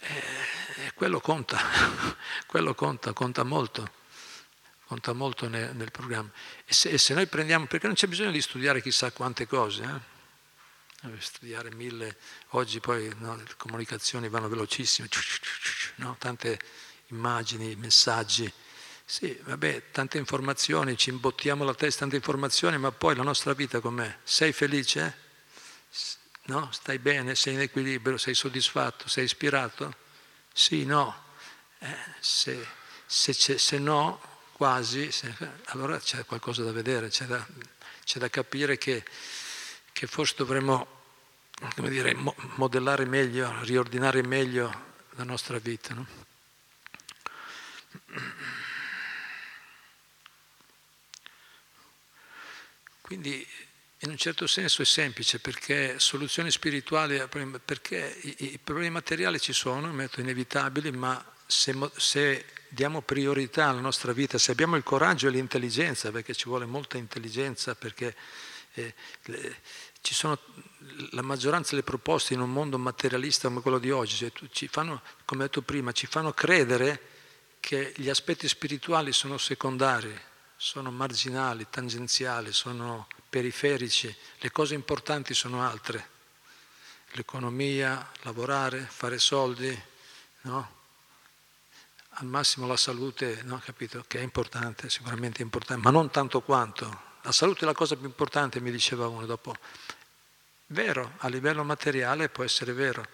[0.00, 0.51] E
[0.94, 1.58] quello conta,
[2.46, 3.90] quello conta, conta molto,
[4.86, 6.30] conta molto nel, nel programma.
[6.64, 10.10] E se, se, noi prendiamo, perché non c'è bisogno di studiare chissà quante cose, eh?
[11.18, 12.16] studiare mille,
[12.50, 15.08] oggi poi no, le comunicazioni vanno velocissime,
[15.96, 16.16] no?
[16.18, 16.58] tante
[17.08, 18.52] immagini, messaggi.
[19.04, 23.80] Sì, vabbè, tante informazioni, ci imbottiamo la testa, tante informazioni, ma poi la nostra vita
[23.80, 24.18] com'è?
[24.22, 25.18] Sei felice?
[26.44, 26.70] No?
[26.72, 27.34] Stai bene?
[27.34, 28.16] Sei in equilibrio?
[28.16, 29.08] Sei soddisfatto?
[29.08, 29.94] Sei ispirato?
[30.52, 31.14] Sì, no.
[31.78, 32.66] Eh, se,
[33.06, 34.20] se, se, no,
[34.52, 35.34] quasi, se,
[35.66, 37.44] allora c'è qualcosa da vedere, c'è da,
[38.04, 39.04] c'è da capire che,
[39.92, 40.86] che, forse dovremmo
[41.76, 42.14] dire,
[42.56, 45.94] modellare meglio, riordinare meglio la nostra vita.
[45.94, 46.06] No?
[53.00, 53.46] Quindi
[54.02, 57.22] in un certo senso è semplice perché soluzioni spirituali,
[57.64, 64.38] perché i, problemi materiali ci sono, inevitabili, ma se, se, diamo priorità alla nostra vita,
[64.38, 68.16] se abbiamo il coraggio e l'intelligenza, perché ci vuole molta intelligenza, perché
[68.74, 68.94] eh,
[70.00, 70.36] ci sono
[71.10, 75.00] la maggioranza delle proposte in un mondo materialista come quello di oggi, cioè, ci fanno,
[75.24, 77.00] come ho detto prima, ci fanno credere
[77.60, 80.12] che gli aspetti spirituali sono secondari,
[80.64, 86.10] sono marginali, tangenziali, sono periferici, le cose importanti sono altre.
[87.14, 89.76] L'economia, lavorare, fare soldi,
[90.42, 90.70] no?
[92.10, 93.60] al massimo la salute, no?
[93.64, 94.04] capito?
[94.06, 97.00] Che è importante, sicuramente importante, ma non tanto quanto.
[97.22, 99.56] La salute è la cosa più importante, mi diceva uno dopo.
[100.66, 103.04] Vero, a livello materiale può essere vero,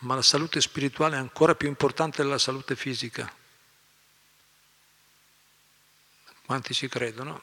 [0.00, 3.40] ma la salute spirituale è ancora più importante della salute fisica.
[6.52, 7.40] Quanti ci credono?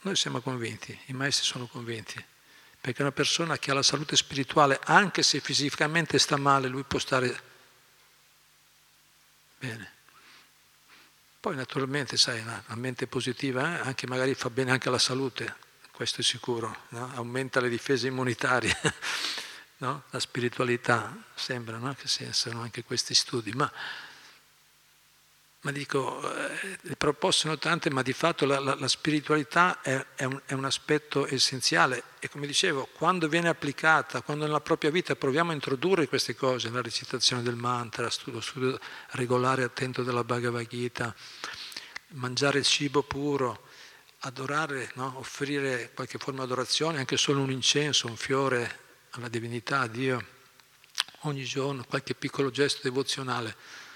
[0.00, 2.20] Noi siamo convinti, i maestri sono convinti,
[2.80, 6.98] perché una persona che ha la salute spirituale, anche se fisicamente sta male, lui può
[6.98, 7.40] stare
[9.60, 9.92] bene.
[11.38, 15.54] Poi naturalmente, sai, la mente positiva eh, anche magari fa bene anche alla salute,
[15.92, 17.12] questo è sicuro, no?
[17.14, 18.76] aumenta le difese immunitarie,
[19.78, 20.02] no?
[20.10, 21.94] la spiritualità, sembra no?
[21.94, 23.72] che siano anche questi studi, ma
[25.62, 30.06] ma dico, eh, le proposte sono tante, ma di fatto la, la, la spiritualità è,
[30.14, 34.90] è, un, è, un, aspetto essenziale e come dicevo, quando viene applicata, quando nella propria
[34.90, 38.78] vita proviamo a introdurre queste cose, la recitazione del mantra, lo studio
[39.10, 41.12] regolare e attento della Bhagavad Gita,
[42.10, 43.66] mangiare il cibo puro,
[44.20, 45.14] adorare, no?
[45.16, 50.24] offrire qualche forma di adorazione, anche solo un incenso, un fiore alla divinità, a Dio,
[51.22, 53.86] ogni giorno, qualche piccolo gesto devozionale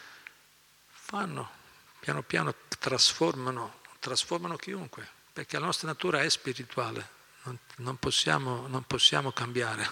[1.12, 1.50] fanno,
[2.00, 7.06] piano piano trasformano, trasformano chiunque, perché la nostra natura è spirituale,
[7.42, 9.86] non, non, possiamo, non possiamo cambiare,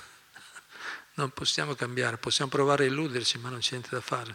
[1.16, 4.32] non possiamo cambiare, possiamo provare a illuderci, ma non c'è niente da fare.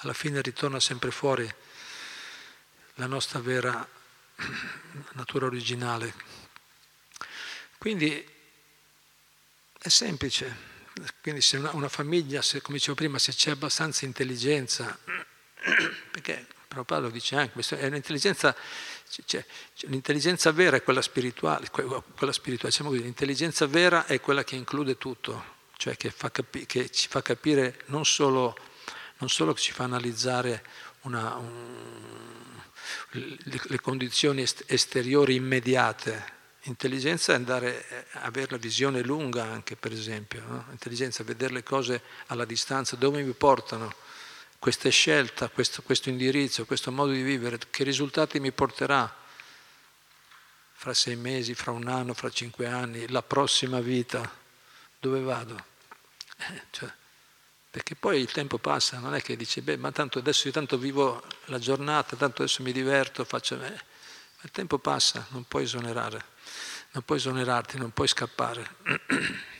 [0.00, 1.48] Alla fine ritorna sempre fuori
[2.94, 3.88] la nostra vera
[5.14, 6.12] natura originale.
[7.78, 8.28] Quindi
[9.78, 10.56] è semplice,
[11.22, 14.98] quindi se una, una famiglia, se, come dicevo prima, se c'è abbastanza intelligenza,
[16.10, 18.54] perché Prabhupada lo dice anche, è un'intelligenza,
[19.24, 19.44] cioè,
[19.86, 24.98] l'intelligenza vera è quella spirituale, quella spirituale diciamo così, l'intelligenza vera è quella che include
[24.98, 28.54] tutto, cioè che, capi, che ci fa capire non solo,
[29.18, 30.62] non solo, che ci fa analizzare
[31.02, 32.60] una, un,
[33.12, 39.92] le, le, condizioni esteriori immediate, intelligenza è andare a avere la visione lunga anche, per
[39.92, 40.66] esempio, no?
[40.70, 43.94] intelligenza è vedere le cose alla distanza, dove mi portano
[44.58, 49.14] questa scelta, questo, questo indirizzo, questo modo di vivere, che risultati mi porterà
[50.72, 54.30] fra sei mesi, fra un anno, fra cinque anni, la prossima vita,
[55.00, 55.64] dove vado?
[56.36, 56.92] Eh, cioè,
[57.70, 60.78] perché poi il tempo passa, non è che dici, beh, ma tanto adesso io tanto
[60.78, 63.60] vivo la giornata, tanto adesso mi diverto, faccio...
[63.62, 63.86] Eh,
[64.38, 66.24] ma il tempo passa, non puoi esonerare,
[66.92, 68.76] non puoi esonerarti, non puoi scappare.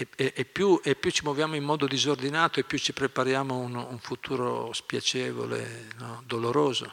[0.00, 3.54] e, e, e, più, e, più, ci muoviamo in modo disordinato e più ci prepariamo
[3.54, 6.22] a un, un, futuro spiacevole, no?
[6.24, 6.90] doloroso.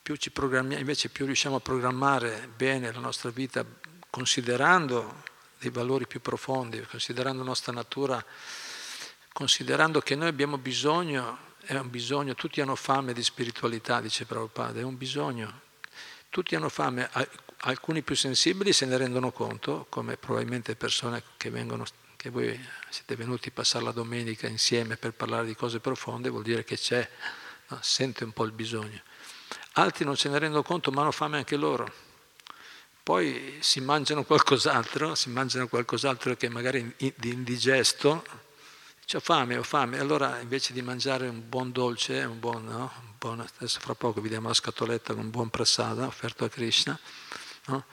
[0.00, 3.66] Più ci invece più riusciamo a programmare bene la nostra vita
[4.08, 5.22] considerando
[5.58, 8.24] dei valori più profondi, considerando la nostra natura,
[9.32, 14.78] considerando che noi abbiamo bisogno, è un bisogno, tutti hanno fame di spiritualità, dice Prabhupada,
[14.78, 15.62] è un bisogno.
[16.28, 17.10] Tutti hanno fame,
[17.62, 21.84] alcuni più sensibili se ne rendono conto, come probabilmente persone che vengono,
[22.16, 26.64] che voi siete venuti passare la domenica insieme per parlare di cose profonde, vuol dire
[26.64, 27.08] che c'è,
[27.68, 27.78] no?
[27.82, 29.00] sente un po' il bisogno.
[29.74, 32.08] Altri non se ne rendono conto, ma hanno fame anche loro.
[33.02, 38.24] Poi si mangiano qualcos'altro, si mangiano qualcos'altro che magari è indigesto,
[39.12, 42.92] ho fame, ho fame, allora invece di mangiare un buon dolce, un buon, no?
[43.00, 46.48] un buon, adesso fra poco vi diamo la scatoletta con un buon prasada offerto a
[46.48, 46.96] Krishna,
[47.66, 47.84] no?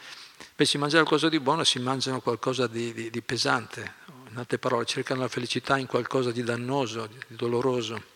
[0.52, 3.94] Invece di mangiare qualcosa di buono si mangiano qualcosa di, di, di pesante,
[4.30, 8.16] in altre parole, cercano la felicità in qualcosa di dannoso, di doloroso.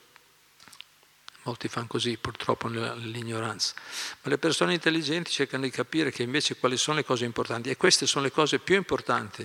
[1.43, 3.73] Molti fanno così purtroppo nell'ignoranza.
[4.21, 7.77] Ma le persone intelligenti cercano di capire che invece quali sono le cose importanti e
[7.77, 9.43] queste sono le cose più importanti.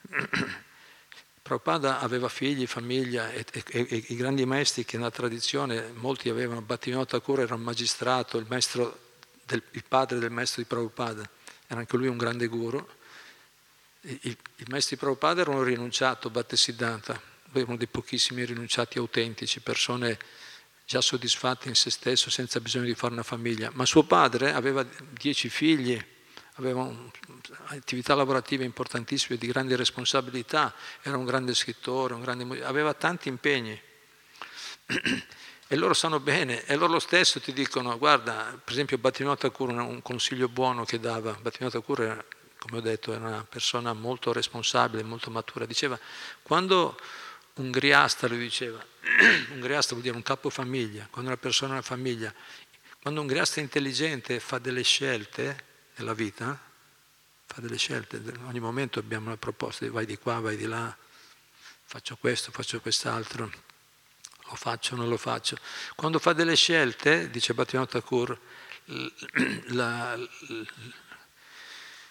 [1.42, 6.60] Prabhupada aveva figli, famiglia e, e, e, i grandi maestri che nella tradizione molti avevano,
[6.60, 8.46] Bhattivinoda Thakur era un magistrato, il,
[9.48, 11.28] del, il, padre del maestro di Prabhupada,
[11.66, 12.86] era anche lui un grande guru.
[14.02, 17.14] I, i, i maestri di Prabhupada erano rinunciato, Bhattisiddhanta,
[17.50, 20.18] lui era uno dei pochissimi rinunciati autentici, persone
[20.84, 23.70] già soddisfatto in se stesso senza bisogno di fare una famiglia.
[23.72, 26.02] Ma suo padre aveva dieci figli,
[26.54, 26.90] aveva
[27.66, 33.80] attività lavorative importantissime, di grandi responsabilità, era un grande scrittore, un grande, aveva tanti impegni.
[35.70, 40.00] E loro sanno bene, e loro stesso ti dicono, guarda, per esempio Battinota Thakur, un
[40.00, 42.24] consiglio buono che dava, Battinota Thakur,
[42.56, 45.98] come ho detto, era una persona molto responsabile, molto matura, diceva,
[46.40, 46.98] quando
[47.56, 48.82] un griasta, lui diceva,
[49.52, 52.32] un griasta vuol dire un capofamiglia, quando una persona ha una famiglia,
[53.02, 55.64] quando un griasta intelligente fa delle scelte
[55.96, 56.58] nella vita,
[57.44, 60.96] fa delle scelte, ogni momento abbiamo una proposta, vai di qua, vai di là,
[61.84, 63.67] faccio questo, faccio quest'altro,
[64.48, 65.56] lo faccio, non lo faccio.
[65.94, 68.38] Quando fa delle scelte, dice Bhattivinoda Thakur,
[69.68, 70.18] la,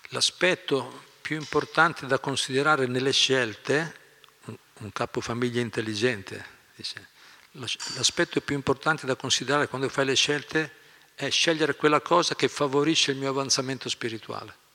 [0.10, 4.06] l'aspetto più importante da considerare nelle scelte
[4.80, 6.46] un capofamiglia intelligente,
[6.76, 7.10] dice,
[7.52, 10.76] l'aspetto più importante da considerare quando fai le scelte
[11.16, 14.66] è scegliere quella cosa che favorisce il mio avanzamento spirituale.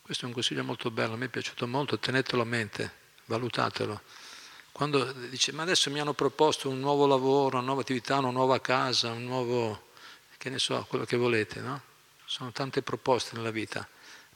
[0.00, 2.92] Questo è un consiglio molto bello, a me è piaciuto molto, tenetelo a mente,
[3.26, 4.00] valutatelo.
[4.78, 8.60] Quando dice, ma adesso mi hanno proposto un nuovo lavoro, una nuova attività, una nuova
[8.60, 9.88] casa, un nuovo,
[10.36, 11.82] che ne so, quello che volete, no?
[12.24, 13.88] Sono tante proposte nella vita.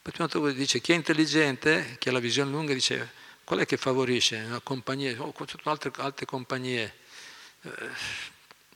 [0.02, 3.12] Poi dice, chi è intelligente, chi ha la visione lunga, dice,
[3.44, 4.42] qual è che favorisce?
[4.44, 6.92] Una compagnia, o altre, altre compagnie,
[7.60, 7.70] eh,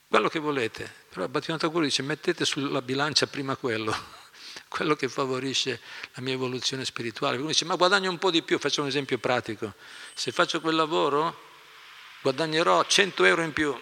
[0.08, 0.88] quello che volete.
[1.08, 3.92] Però Battino Tagore dice mettete sulla bilancia prima quello,
[4.68, 5.80] quello che favorisce
[6.14, 7.38] la mia evoluzione spirituale.
[7.38, 9.74] Uno dice ma guadagno un po' di più, faccio un esempio pratico.
[10.14, 11.45] Se faccio quel lavoro
[12.26, 13.72] guadagnerò 100 euro in più.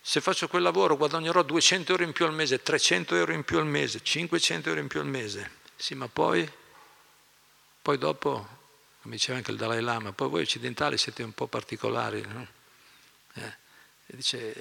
[0.00, 3.58] Se faccio quel lavoro guadagnerò 200 euro in più al mese, 300 euro in più
[3.58, 5.58] al mese, 500 euro in più al mese.
[5.74, 6.48] Sì, ma poi,
[7.82, 8.48] poi dopo,
[9.02, 12.24] come diceva anche il Dalai Lama, poi voi occidentali siete un po' particolari.
[12.24, 12.46] No?
[13.34, 13.56] Eh,
[14.06, 14.54] dice,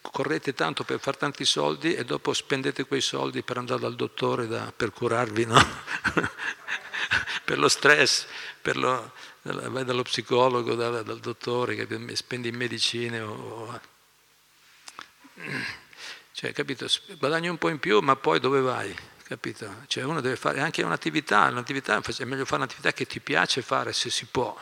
[0.00, 4.46] correte tanto per fare tanti soldi e dopo spendete quei soldi per andare dal dottore
[4.46, 5.56] da, per curarvi, no?
[7.44, 8.26] per lo stress,
[8.60, 13.80] per lo, vai dallo psicologo, dal, dal dottore che spendi in medicine o,
[16.32, 16.86] cioè, capito?
[17.18, 18.94] Guadagni un po' in più, ma poi dove vai?
[19.24, 19.82] Capito?
[19.86, 23.92] Cioè, uno deve fare anche un'attività, un'attività, è meglio fare un'attività che ti piace fare
[23.92, 24.56] se si può.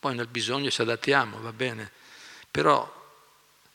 [0.00, 1.90] Poi nel bisogno ci adattiamo, va bene.
[2.50, 3.01] Però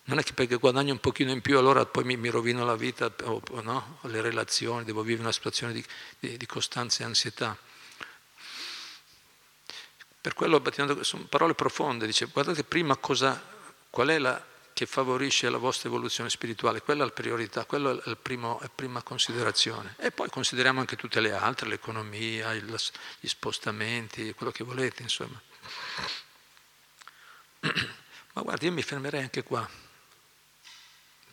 [0.08, 2.76] non è che perché guadagno un pochino in più allora poi mi, mi rovino la
[2.76, 4.00] vita o, no?
[4.04, 5.84] le relazioni, devo vivere una situazione di,
[6.20, 7.58] di, di costanza e ansietà.
[10.20, 10.62] Per quello
[11.02, 13.42] sono parole profonde, dice guardate prima cosa,
[13.90, 14.44] qual è la
[14.78, 19.96] che favorisce la vostra evoluzione spirituale, quella è la priorità, quella è la prima considerazione.
[19.98, 22.64] E poi consideriamo anche tutte le altre, l'economia, il,
[23.20, 25.42] gli spostamenti, quello che volete, insomma.
[28.34, 29.68] Ma guardi, io mi fermerei anche qua.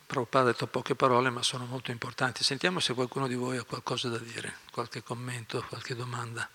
[0.05, 2.43] Prabhupada ha detto poche parole, ma sono molto importanti.
[2.43, 6.47] Sentiamo se qualcuno di voi ha qualcosa da dire, qualche commento, qualche domanda.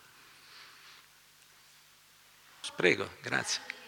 [2.77, 3.80] Prego, grazie.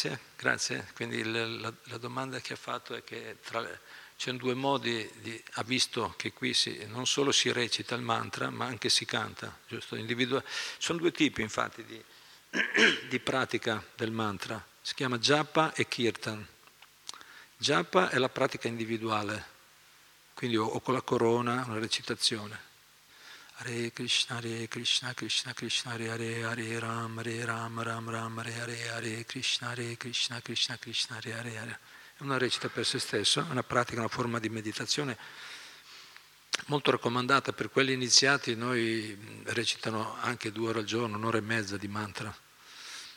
[0.00, 0.86] Grazie, grazie.
[0.94, 1.44] Quindi la,
[1.86, 3.68] la, domanda che ha fatto è che tra,
[4.16, 8.48] c'è due modi, di, ha visto che qui si, non solo si recita il mantra,
[8.48, 9.96] ma anche si canta, giusto?
[9.96, 10.40] Individua-
[10.78, 12.00] sono due tipi infatti di,
[13.10, 16.46] di pratica del mantra, si chiama japa e kirtan.
[17.56, 19.46] Japa è la pratica individuale,
[20.32, 22.66] quindi o, o con la corona, una recitazione.
[23.60, 28.52] Hare Krishna, Hare Krishna, Krishna Krishna, Hare Hare, Hare Ram, Hare Ram, Ram Ram, Hare
[28.52, 31.78] Hare, Hare Krishna, Hare Krishna, Krishna Krishna, Hare Hare,
[32.16, 35.16] è una recita per se stesso, è una pratica, una forma di meditazione
[36.66, 41.76] molto raccomandata per quelli iniziati, noi recitano anche due ore al giorno, un'ora e mezza
[41.76, 42.32] di mantra,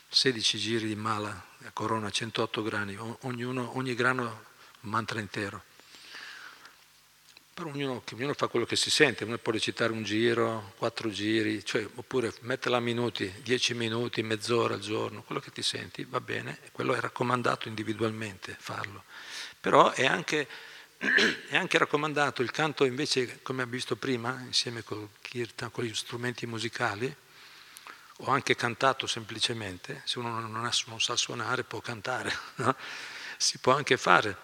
[0.08, 1.30] 16 giri di mala,
[1.64, 4.44] a corona 108 grani, ognuno, ogni grano
[4.80, 5.70] un mantra intero.
[7.54, 11.62] Però ognuno, ognuno, fa quello che si sente, uno può recitare un giro, quattro giri,
[11.64, 16.20] cioè, oppure metterla a minuti, dieci minuti, mezz'ora al giorno, quello che ti senti va
[16.20, 19.04] bene, quello è raccomandato individualmente farlo.
[19.60, 20.48] Però è anche
[21.48, 25.94] è anche raccomandato il canto invece, come abbiamo visto prima, insieme col kirtan, con gli
[25.94, 27.14] strumenti musicali,
[28.18, 32.76] o anche cantato semplicemente, se uno non, ha, non sa suonare può cantare, no?
[33.36, 34.38] si può anche fare.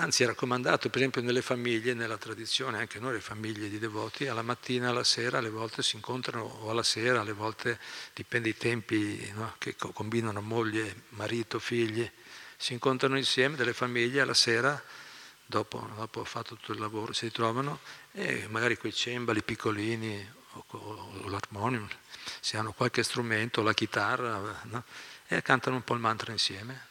[0.00, 4.28] Anzi è raccomandato, per esempio nelle famiglie, nella tradizione, anche noi le famiglie di devoti,
[4.28, 7.78] alla mattina, alla sera, alle volte si incontrano, o alla sera, alle volte
[8.14, 9.56] dipende dai tempi no?
[9.58, 12.10] che combinano moglie, marito, figli,
[12.56, 14.82] si incontrano insieme delle famiglie alla sera
[15.44, 17.80] dopo, dopo fatto tutto il lavoro, si ritrovano
[18.12, 21.86] e magari quei cembali piccolini o, o, o l'armonium,
[22.40, 24.82] se hanno qualche strumento, la chitarra, no?
[25.26, 26.88] e cantano un po' il mantra insieme.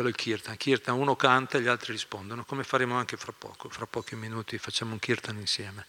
[0.00, 0.56] Quello è il kirtan.
[0.56, 4.56] Kirtan uno canta e gli altri rispondono, come faremo anche fra poco, fra pochi minuti
[4.56, 5.86] facciamo un kirtan insieme.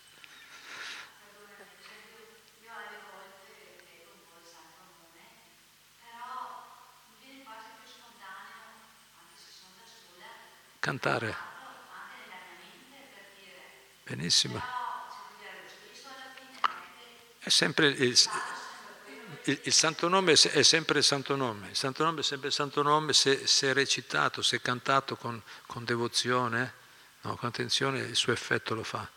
[10.80, 11.36] Cantare.
[14.04, 14.62] Benissimo.
[17.40, 18.18] È sempre il,
[19.46, 22.54] il, il, santo nome è sempre il santo nome, il santo nome è sempre il
[22.54, 26.74] santo nome se, se recitato, se cantato con, con devozione,
[27.22, 29.08] no, con attenzione il suo effetto lo fa,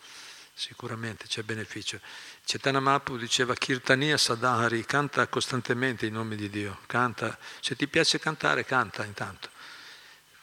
[0.52, 2.00] sicuramente c'è beneficio.
[2.44, 8.18] Chaitanya Mahaprabhu diceva Kirtania Sadhari, canta costantemente i nomi di Dio, canta, se ti piace
[8.18, 9.50] cantare canta intanto.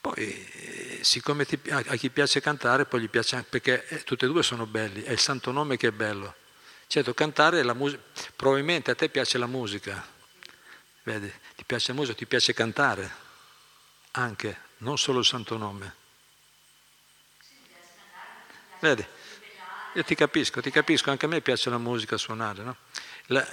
[0.02, 4.26] Poi, eh, siccome ti, a, chi piace cantare, poi gli piace anche, perché eh, tutti
[4.26, 6.36] e due sono belli, è il santo nome che è bello.
[6.92, 8.02] Certo, cantare la musica,
[8.36, 10.06] probabilmente a te piace la musica,
[11.04, 13.10] vedi, ti piace la musica, ti piace cantare,
[14.12, 15.96] anche, non solo il santo nome.
[18.82, 19.06] Vedi,
[19.94, 22.76] io ti capisco, ti capisco, anche a me piace la musica, suonare, no?
[23.28, 23.48] La,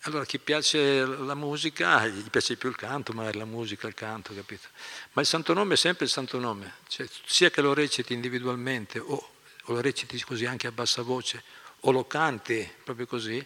[0.00, 4.34] allora, chi piace la musica, gli piace più il canto, magari la musica, il canto,
[4.34, 4.66] capito?
[5.12, 8.98] Ma il santo nome è sempre il santo nome, cioè, sia che lo reciti individualmente
[8.98, 9.14] o,
[9.62, 13.36] o lo reciti così anche a bassa voce o lo canti proprio così,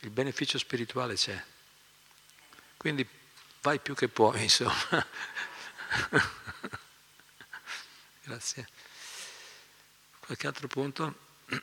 [0.00, 1.42] il beneficio spirituale c'è.
[2.76, 3.06] Quindi
[3.60, 5.06] vai più che puoi, insomma.
[8.22, 8.68] Grazie.
[10.20, 11.14] Qualche altro punto?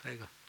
[0.00, 0.39] Prego.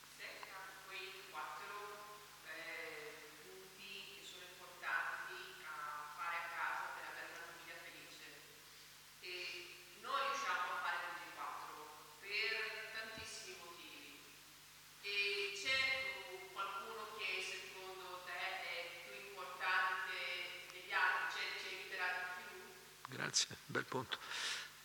[23.32, 24.18] Grazie, bel punto.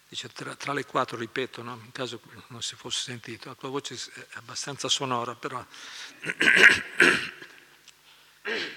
[0.09, 1.80] Dice, tra, tra, le quattro, ripeto, no?
[1.84, 5.59] in caso non si fosse sentito, la tua voce è abbastanza sonora, però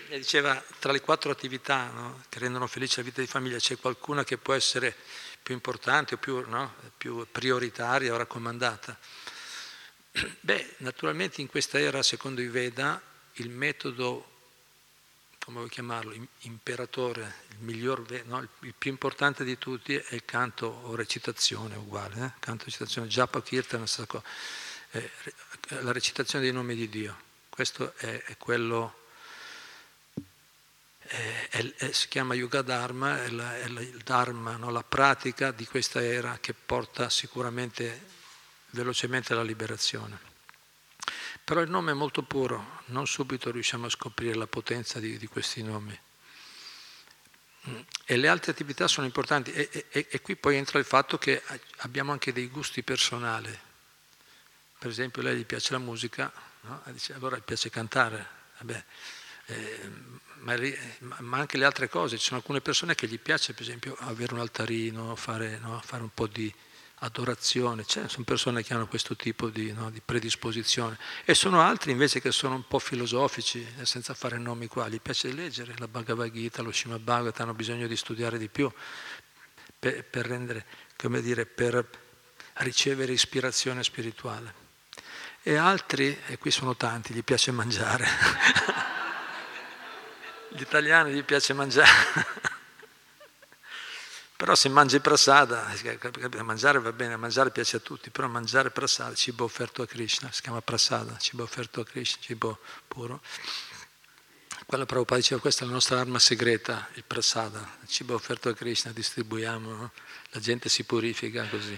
[0.09, 2.24] e diceva tra le quattro attività no?
[2.30, 4.95] che rendono felice la vita di famiglia c'è qualcuna che può essere
[5.43, 6.74] più importante o più, no?
[6.97, 8.97] più prioritaria o raccomandata.
[10.41, 12.99] Beh, naturalmente in questa era, secondo i Veda,
[13.34, 14.30] il metodo
[15.49, 18.47] come vuoi chiamarlo, imperatore, miglior, no?
[18.62, 22.32] il più importante di tutti è il canto o recitazione uguale, eh?
[22.39, 23.86] canto recitazione, Japa Kirtana,
[24.91, 25.12] eh,
[25.82, 27.28] la recitazione dei nomi di Dio.
[27.49, 29.07] Questo è, è quello,
[30.99, 34.72] è, è, si chiama Yuga Dharma, è, la, il Dharma, no?
[34.72, 38.18] la pratica di questa era che porta sicuramente
[38.72, 40.28] velocemente alla liberazione.
[41.43, 45.28] Però il nome è molto puro, non subito riusciamo a scoprire la potenza di, di
[45.28, 45.99] questi nomi.
[48.05, 51.41] E le altre attività sono importanti e, e, e, qui poi entra il fatto che
[51.78, 53.57] abbiamo anche dei gusti personali.
[54.80, 56.82] Per esempio lei gli piace la musica, no?
[56.88, 58.84] dice, allora gli piace cantare, Vabbè,
[59.45, 59.91] eh,
[60.39, 62.17] ma, ma, anche le altre cose.
[62.17, 65.82] Ci sono alcune persone che gli piace per esempio avere un altarino, fare, no?
[65.84, 66.53] fare un po' di,
[67.00, 71.91] adorazione, cioè, sono persone che hanno questo tipo di, no, di, predisposizione e sono altri
[71.91, 75.88] invece che sono un po' filosofici, eh, senza fare nomi qua, gli piace leggere la
[75.88, 78.70] Bhagavad Gita, lo Srimad Bhagavatam, hanno bisogno di studiare di più
[79.78, 80.66] per, per rendere,
[81.22, 81.88] dire, per
[82.56, 84.68] ricevere ispirazione spirituale.
[85.41, 88.08] E altri, e qui sono tanti, gli piace mangiare.
[90.52, 92.58] Gli italiani gli piace mangiare.
[94.40, 95.70] però se mangi prasada,
[96.44, 100.42] mangiare va bene, mangiare piace a tutti, però mangiare prasada, cibo offerto a Krishna, si
[100.42, 103.22] chiama prasada, cibo offerto a Krishna, cibo puro.
[104.66, 108.54] Quello Prabhupada diceva, questa è la nostra arma segreta, il prasada, il cibo offerto a
[108.54, 109.92] Krishna, distribuiamo, no?
[110.30, 111.78] la gente si purifica così.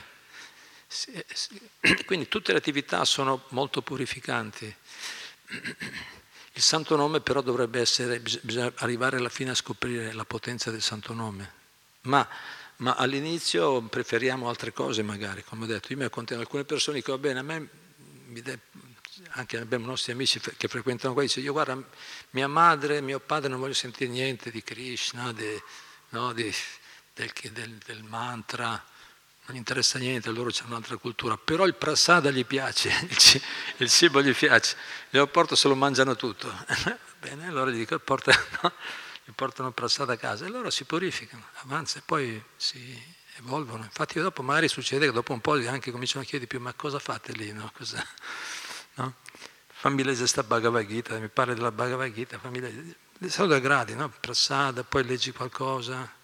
[2.05, 4.75] Quindi tutte le attività sono molto purificanti.
[6.53, 10.83] Il santo nome però dovrebbe essere, bisogna arrivare alla fine a scoprire la potenza del
[10.83, 11.60] santo nome.
[12.03, 12.27] Ma,
[12.77, 15.91] ma all'inizio preferiamo altre cose magari, come ho detto.
[15.91, 17.69] Io mi accontento, alcune persone dicono, bene, a me,
[19.29, 21.81] anche abbiamo nostri amici che frequentano qua, dicono, io guarda,
[22.31, 25.61] mia madre, mio padre non voglio sentire niente di Krishna, di,
[26.09, 26.51] no, di,
[27.13, 28.83] del, del, del mantra,
[29.45, 32.89] non interessa niente, loro hanno un'altra cultura, però il prasada gli piace,
[33.77, 34.75] il cibo gli piace,
[35.09, 36.51] glielo porto se lo mangiano tutto.
[37.19, 38.31] Bene, allora gli dico, porta,
[38.61, 38.73] no?
[39.23, 43.01] Gli portano prasada a casa e loro si purificano, avanzano e poi si
[43.37, 43.83] evolvono.
[43.83, 46.99] Infatti dopo magari succede che dopo un po' anche cominciano a chiedere più, ma cosa
[46.99, 47.51] fate lì?
[47.51, 47.71] No?
[47.75, 48.05] Cosa,
[48.95, 49.15] no?
[49.67, 52.95] Fammi leggere sta Bhagavad Gita, mi parli della Bhagavad Gita, fammi leggere.
[53.27, 54.11] Sono da gradi, no?
[54.19, 56.19] Prasada, poi leggi qualcosa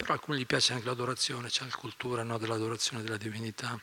[0.00, 3.78] però a alcuni gli piace anche l'adorazione, c'è la cultura no, dell'adorazione della divinità.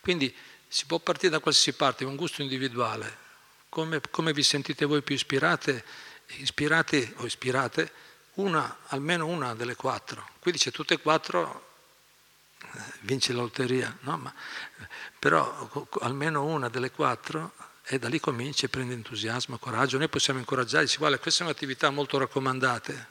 [0.00, 0.34] Quindi
[0.66, 3.18] si può partire da qualsiasi parte, un gusto individuale.
[3.68, 5.84] Come, come vi sentite voi più ispirate,
[6.36, 7.92] ispirati o ispirate,
[8.34, 10.26] una, almeno una delle quattro.
[10.38, 11.70] Qui dice tutte e quattro
[12.60, 14.16] eh, vince la lotteria, no?
[14.16, 14.34] Ma,
[15.18, 17.52] però almeno una delle quattro
[17.84, 19.98] e da lì cominci e prende entusiasmo, coraggio.
[19.98, 23.08] Noi possiamo incoraggiare, dice guarda, queste sono attività molto raccomandate,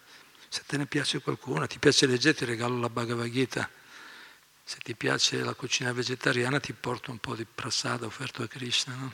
[0.47, 3.69] se te ne piace qualcuno, ti piace leggere, ti regalo la Bhagavad Gita.
[4.63, 8.95] Se ti piace la cucina vegetariana, ti porto un po' di prasada offerto a Krishna.
[8.95, 9.11] No?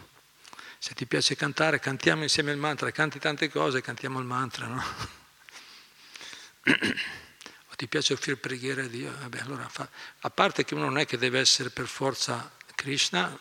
[0.80, 4.68] Se ti piace cantare, cantiamo insieme il mantra, canti tante cose, cantiamo il mantra.
[4.68, 4.84] No?
[6.68, 9.90] o ti piace offrire preghiere a Dio, vabbè, allora fa.
[10.20, 13.38] a parte che uno non è che deve essere per forza Krishna,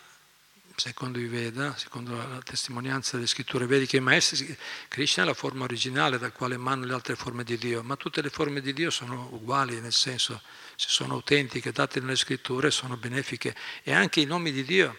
[0.77, 4.57] secondo i Veda, secondo la testimonianza delle scritture vediche, i maestri,
[4.89, 8.21] Krishna è la forma originale dal quale emanano le altre forme di Dio, ma tutte
[8.21, 10.41] le forme di Dio sono uguali, nel senso,
[10.75, 13.55] se sono autentiche, date nelle scritture, sono benefiche.
[13.83, 14.99] E anche i nomi di Dio,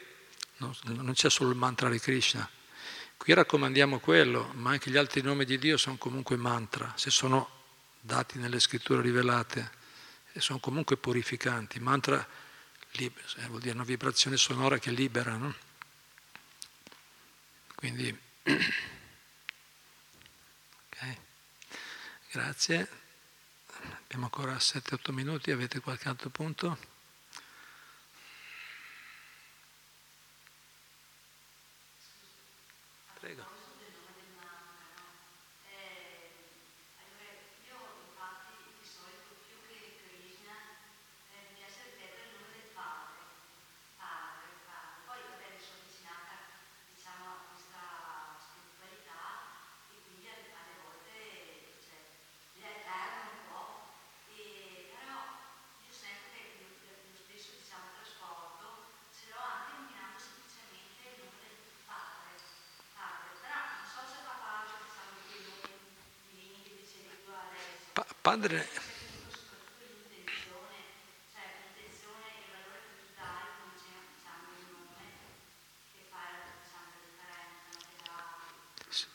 [0.58, 2.50] non c'è solo il mantra di Krishna.
[3.18, 7.50] Qui raccomandiamo quello, ma anche gli altri nomi di Dio sono comunque mantra, se sono
[8.00, 9.72] dati nelle scritture rivelate,
[10.32, 11.80] e sono comunque purificanti.
[11.80, 12.26] Mantra
[12.92, 13.12] eh,
[13.48, 15.54] vuol dire una vibrazione sonora che libera, no?
[17.76, 18.18] Quindi,
[20.90, 21.18] ok,
[22.32, 22.88] grazie.
[24.04, 26.97] Abbiamo ancora 7-8 minuti, avete qualche altro punto?
[33.28, 33.67] There you go.
[68.38, 68.68] Padre...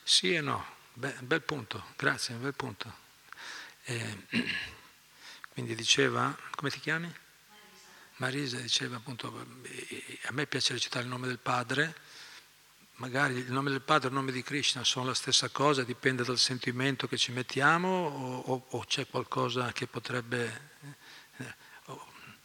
[0.03, 0.63] Sì e no,
[0.93, 2.93] Be- bel punto, grazie, bel punto.
[3.85, 4.27] Eh,
[5.49, 7.11] quindi diceva, come ti chiami?
[8.17, 8.57] Marisa.
[8.57, 9.27] Marisa diceva appunto,
[10.25, 11.95] a me piace recitare il nome del padre,
[12.95, 16.23] magari il nome del Padre e il nome di Krishna sono la stessa cosa, dipende
[16.23, 20.71] dal sentimento che ci mettiamo o, o, o c'è qualcosa che potrebbe...
[21.37, 21.55] Eh,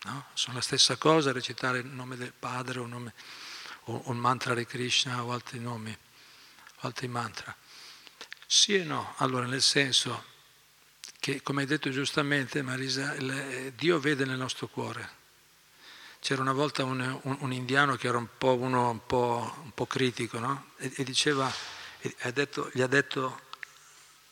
[0.05, 0.26] no?
[0.32, 3.12] Sono la stessa cosa recitare il nome del Padre o, nome,
[3.84, 5.96] o, il mantra di Krishna o altri nomi,
[6.80, 7.55] altri mantra.
[8.46, 10.24] Sì e no, allora nel senso
[11.18, 13.14] che, come hai detto giustamente Marisa,
[13.74, 15.16] Dio vede nel nostro cuore
[16.21, 19.73] c'era una volta un, un, un, indiano che era un po', uno, un po', un
[19.73, 20.71] po critico, no?
[20.77, 21.51] e, e, diceva,
[22.01, 23.41] e detto, gli ha detto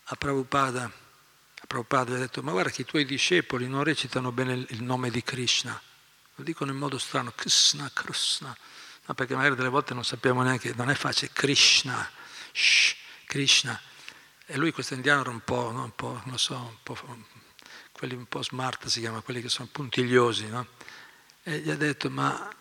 [0.04, 4.32] a Prabhupada, a Prabhupada gli ha detto, ma guarda che i tuoi discepoli non recitano
[4.32, 5.80] bene il, il nome di Krishna,
[6.34, 8.54] lo dicono in modo strano, Krishna, Krishna,
[9.06, 12.08] no, perché magari delle volte non sappiamo neanche, non è facile, Krishna,
[12.52, 12.94] shh,
[13.26, 13.80] Krishna.
[14.44, 15.84] E lui, questo indiano, era un po', no?
[15.84, 16.96] un po', non so, un po',
[17.90, 20.66] quelli un po' smart si chiama, quelli che sono puntigliosi, no?
[21.48, 22.52] E gli ha detto, ma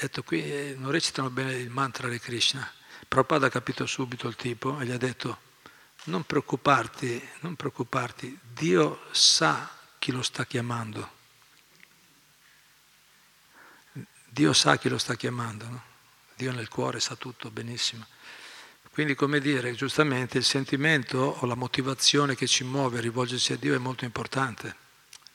[0.00, 2.68] detto, qui eh, non recitano bene il mantra di Krishna.
[3.06, 5.38] Prabhupada ha capito subito il tipo e gli ha detto,
[6.06, 11.10] non preoccuparti, non preoccuparti, Dio sa chi lo sta chiamando.
[14.24, 15.82] Dio sa chi lo sta chiamando, no?
[16.34, 18.04] Dio nel cuore sa tutto benissimo.
[18.90, 23.56] Quindi, come dire, giustamente il sentimento o la motivazione che ci muove a rivolgersi a
[23.56, 24.81] Dio è molto importante.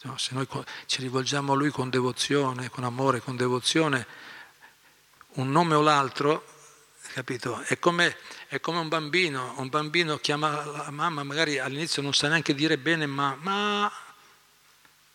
[0.01, 0.17] No?
[0.17, 0.47] Se noi
[0.85, 4.05] ci rivolgiamo a Lui con devozione, con amore, con devozione,
[5.35, 6.45] un nome o l'altro,
[7.13, 7.61] capito?
[7.61, 8.17] È come,
[8.47, 12.77] è come un bambino, un bambino chiama la mamma, magari all'inizio non sa neanche dire
[12.77, 13.91] bene ma, ma,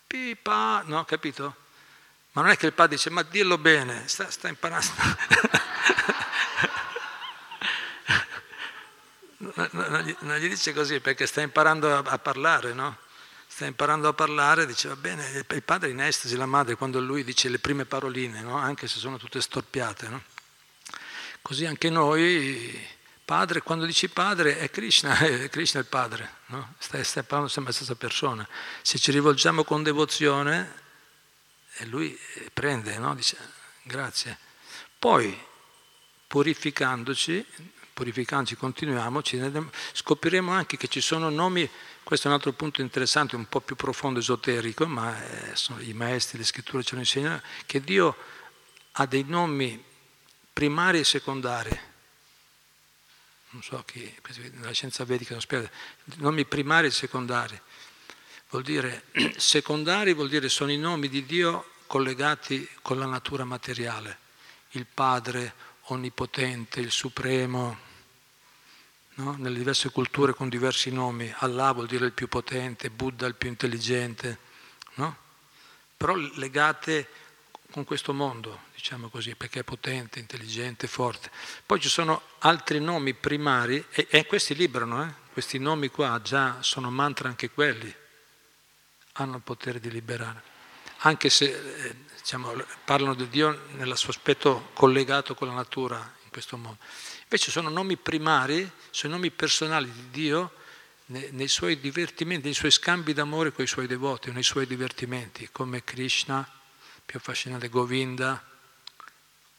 [0.07, 1.57] pipa, no, capito?
[2.33, 4.91] Ma non è che il padre dice, ma dillo bene, sta, sta imparando.
[10.21, 12.97] non, gli dice così perché sta imparando a, a, parlare, no?
[13.55, 17.23] Sta imparando a parlare, dice va bene, il padre in estasi, la madre quando lui
[17.23, 18.57] dice le prime paroline, no?
[18.57, 20.23] Anche se sono tutte storpiate, no?
[21.43, 22.83] Così anche noi,
[23.27, 26.77] padre, quando dici padre è Krishna, è Krishna il padre, no?
[26.79, 28.49] stai, stai parlando sempre la stessa persona.
[28.81, 30.81] Se ci rivolgiamo con devozione,
[31.75, 32.19] e lui
[32.55, 33.37] prende, dice
[33.83, 34.39] grazie.
[34.99, 35.39] Poi,
[36.27, 37.47] purificandoci,
[38.03, 39.23] purificandoci, continuiamo,
[39.93, 41.69] scopriremo anche che ci sono nomi,
[42.03, 46.39] questo è un altro punto interessante, un po' più profondo, esoterico, ma eh, i maestri,
[46.39, 48.17] le scritture ce lo insegnano, che Dio
[48.93, 49.83] ha dei nomi
[50.53, 51.81] primari e secondari.
[53.51, 54.13] Non so chi,
[54.55, 55.71] nella scienza vedica non spiega,
[56.17, 57.61] nomi primari e secondari.
[58.51, 59.05] Vuol dire,
[59.39, 64.19] secondari vuol dire sono i nomi di Dio collegati con la natura materiale,
[64.71, 65.55] il Padre
[65.87, 67.91] onnipotente, il Supremo,
[69.23, 69.37] no?
[69.39, 73.49] nelle diverse culture con diversi nomi, Allah vuol dire il più potente, Buddha il più
[73.49, 74.39] intelligente,
[74.95, 75.17] no?
[75.97, 77.09] però legate
[77.71, 81.31] con questo mondo, diciamo così, perché è potente, intelligente, forte.
[81.65, 85.15] Poi ci sono altri nomi primari e, e questi liberano, eh?
[85.33, 87.95] questi nomi qua già sono mantra anche quelli,
[89.13, 90.43] hanno il potere di liberare,
[90.99, 92.53] anche se eh, diciamo,
[92.85, 96.79] parlano di Dio nel suo aspetto collegato con la natura in questo modo.
[97.33, 100.53] Invece sono nomi primari, sono nomi personali di Dio
[101.07, 105.83] nei, suoi divertimenti, nei suoi scambi d'amore con i suoi devoti, nei suoi divertimenti, come
[105.83, 106.47] Krishna,
[107.07, 108.39] più affascinante Govinda,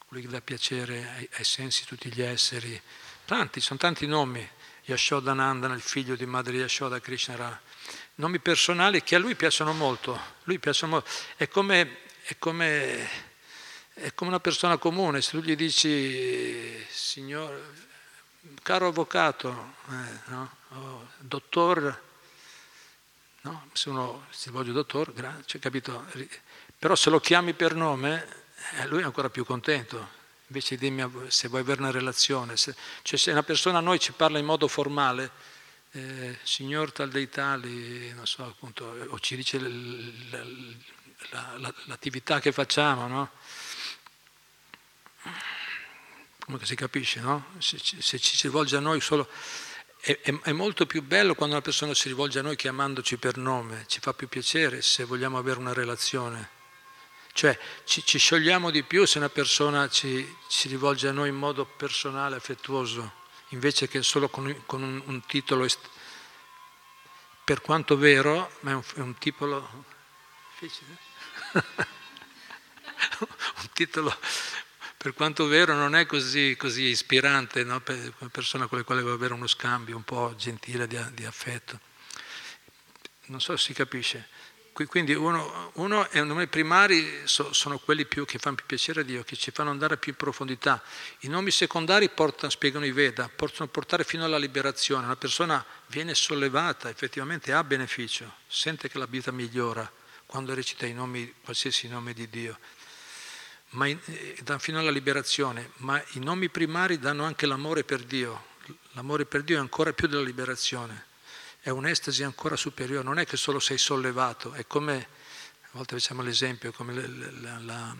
[0.07, 2.79] colui che dà piacere ai, ai sensi di tutti gli esseri.
[3.25, 4.47] Tanti, sono tanti nomi.
[4.83, 7.61] Yashodanandana, il figlio di madre Yashoda, Krishna era
[8.17, 10.21] nomi personali che a lui piacciono molto.
[10.43, 11.09] Lui piacciono molto.
[11.37, 13.09] È, come, è, come,
[13.93, 17.73] è come una persona comune, se tu gli dici, signor,
[18.61, 20.55] caro avvocato, eh, no?
[20.69, 22.01] oh, dottor,
[23.41, 23.69] no?
[23.73, 25.13] se uno si rivolge dottor,
[25.45, 26.05] cioè, capito?
[26.77, 28.25] Però se lo chiami per nome,
[28.79, 30.21] eh, lui è ancora più contento.
[30.47, 32.57] Invece dimmi se vuoi avere una relazione.
[32.57, 35.31] Se, cioè se una persona a noi ci parla in modo formale,
[35.91, 39.59] eh, signor tal dei tali, non so appunto, o ci dice
[41.85, 43.29] l'attività che facciamo, no?
[46.45, 47.45] Come si capisce, no?
[47.59, 49.29] Se, se ci si rivolge a noi solo...
[49.97, 53.37] È, è, è, molto più bello quando una persona si rivolge a noi chiamandoci per
[53.37, 56.49] nome, ci fa più piacere se vogliamo avere una relazione.
[57.31, 61.35] Cioè ci, ci sciogliamo di più se una persona ci, ci, rivolge a noi in
[61.35, 63.13] modo personale, affettuoso,
[63.49, 65.89] invece che solo con, con un, un, titolo, est-
[67.45, 69.85] per quanto vero, ma è un, è un titolo
[70.59, 70.97] difficile.
[73.19, 74.15] un titolo
[75.03, 77.81] per quanto vero non è così, così ispirante no?
[77.81, 81.25] per una persona con la quale vuoi avere uno scambio un po' gentile di, di
[81.25, 81.77] affetto.
[83.25, 84.29] Non so se si capisce.
[84.71, 89.03] Quindi uno, uno e i nomi primari sono quelli più, che fanno più piacere a
[89.03, 90.81] Dio, che ci fanno andare più in profondità.
[91.19, 95.03] I nomi secondari portano, spiegano i Veda, possono portare fino alla liberazione.
[95.03, 99.91] Una persona viene sollevata, effettivamente ha beneficio, sente che la vita migliora
[100.33, 102.57] quando recita i nomi, qualsiasi nome di Dio.
[103.73, 108.51] Ma in, eh, fino alla liberazione, ma i nomi primari danno anche l'amore per Dio.
[108.91, 111.11] L'amore per Dio è ancora più della liberazione
[111.63, 116.21] è un'estasi ancora superiore, non è che solo sei sollevato, è come, a volte facciamo
[116.21, 116.93] l'esempio, come
[117.39, 117.95] la, la,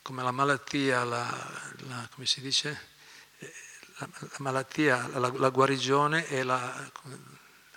[0.00, 2.88] come la malattia, la, come si dice?
[3.98, 6.90] La, malattia, la, guarigione e la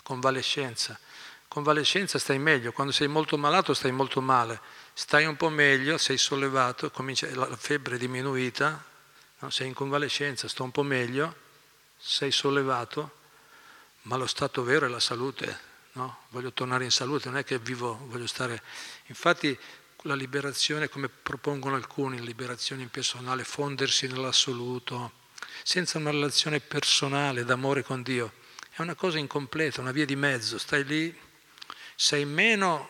[0.01, 0.97] convalescenza.
[1.53, 4.59] Convalescenza stai meglio, quando sei molto malato stai molto male,
[4.93, 8.83] stai un po' meglio, sei sollevato, comincia, la febbre è diminuita,
[9.37, 9.49] no?
[9.51, 11.35] sei in convalescenza, sto un po' meglio,
[11.95, 13.17] sei sollevato,
[14.03, 15.59] ma lo stato vero è la salute,
[15.91, 16.21] no?
[16.29, 18.59] Voglio tornare in salute, non è che vivo, voglio stare...
[19.09, 19.55] Infatti
[20.05, 25.11] la liberazione, come propongono alcuni, la liberazione impersonale, fondersi nell'assoluto,
[25.61, 28.33] senza una relazione personale d'amore con Dio,
[28.71, 31.31] è una cosa incompleta, una via di mezzo, stai lì,
[31.95, 32.89] sei meno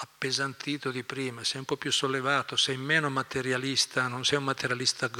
[0.00, 5.10] appesantito di prima, sei un po' più sollevato, sei meno materialista, non sei un materialista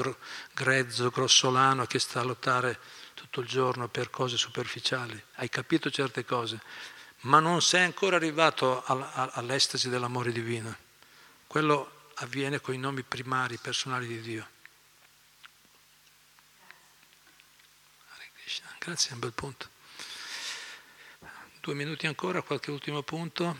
[0.53, 2.79] grezzo, grossolano che sta a lottare
[3.15, 6.61] tutto il giorno per cose superficiali, hai capito certe cose,
[7.23, 10.77] ma non sei ancora arrivato all'estasi dell'amore divino.
[11.49, 14.49] Quello avviene con i nomi primari, personali di Dio.
[18.79, 19.69] Grazie, è un bel punto.
[21.69, 23.55] Due minuti ancora, qualche ultimo punto.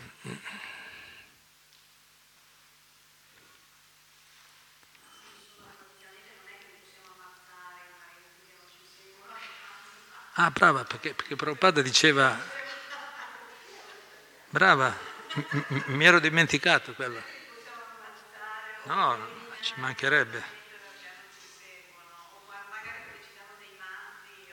[10.33, 12.35] Ah, brava, perché, perché Prabhupada diceva,
[14.49, 14.97] brava,
[15.51, 17.21] m- mi ero dimenticato quello.
[18.85, 19.19] No,
[19.61, 20.43] ci mancherebbe.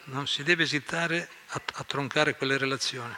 [0.04, 3.16] Non si deve esitare a, a troncare quelle relazioni.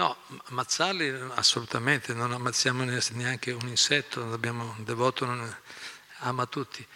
[0.00, 5.56] No, ammazzarli assolutamente, non ammazziamo neanche un insetto, abbiamo un devoto non
[6.20, 6.86] ama tutti.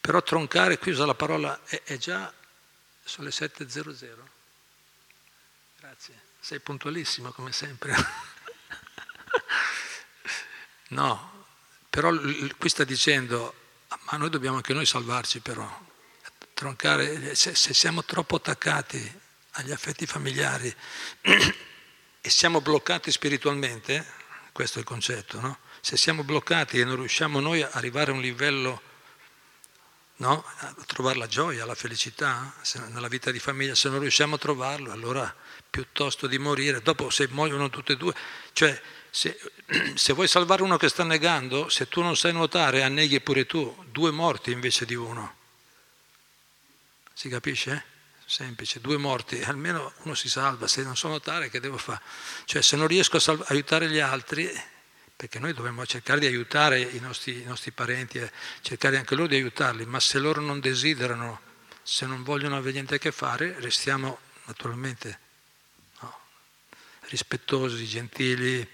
[0.00, 2.32] Però troncare, qui usa la parola, è, è già
[3.04, 4.14] sono le 7.00.
[5.78, 7.94] Grazie, sei puntualissimo come sempre.
[10.88, 11.46] no,
[11.90, 12.12] però
[12.56, 13.54] qui sta dicendo,
[14.10, 15.68] ma noi dobbiamo anche noi salvarci però.
[16.54, 20.74] Troncare, se, se siamo troppo attaccati agli affetti familiari
[22.26, 24.02] e siamo bloccati spiritualmente,
[24.50, 25.58] questo è il concetto, no?
[25.82, 28.80] Se siamo bloccati e non riusciamo noi a arrivare a un livello
[30.16, 30.42] no?
[30.42, 32.54] a trovare la gioia, la felicità
[32.88, 33.74] nella vita di famiglia.
[33.74, 35.36] Se non riusciamo a trovarlo, allora
[35.68, 38.14] piuttosto di morire, dopo se muoiono tutte e due,
[38.54, 39.38] cioè se,
[39.94, 43.84] se vuoi salvare uno che sta negando, se tu non sai nuotare, anneghi pure tu,
[43.90, 45.36] due morti invece di uno.
[47.12, 47.92] Si capisce?
[48.26, 52.00] Semplice, due morti, almeno uno si salva, se non so nuotare che devo fare?
[52.46, 54.50] Cioè se non riesco a salv- aiutare gli altri,
[55.14, 59.28] perché noi dobbiamo cercare di aiutare i nostri, i nostri parenti, eh, cercare anche loro
[59.28, 61.40] di aiutarli, ma se loro non desiderano,
[61.82, 65.18] se non vogliono avere niente a che fare, restiamo naturalmente
[66.00, 66.18] no,
[67.02, 68.66] rispettosi, gentili,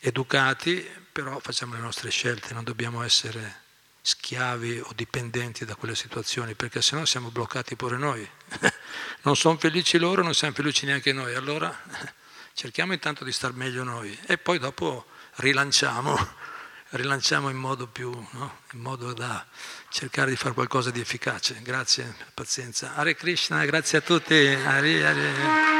[0.00, 3.66] educati, però facciamo le nostre scelte, non dobbiamo essere
[4.00, 8.28] schiavi o dipendenti da quelle situazioni, perché sennò siamo bloccati pure noi.
[9.22, 11.76] non sono felici loro, non siamo felici neanche noi, allora
[12.54, 16.16] cerchiamo intanto di star meglio noi e poi dopo rilanciamo,
[16.90, 18.60] rilanciamo in modo più, no?
[18.72, 19.46] in modo da
[19.88, 21.60] cercare di fare qualcosa di efficace.
[21.62, 22.94] Grazie, pazienza.
[22.94, 24.34] Hare Krishna, grazie a tutti.
[24.34, 25.77] Hare, Hare.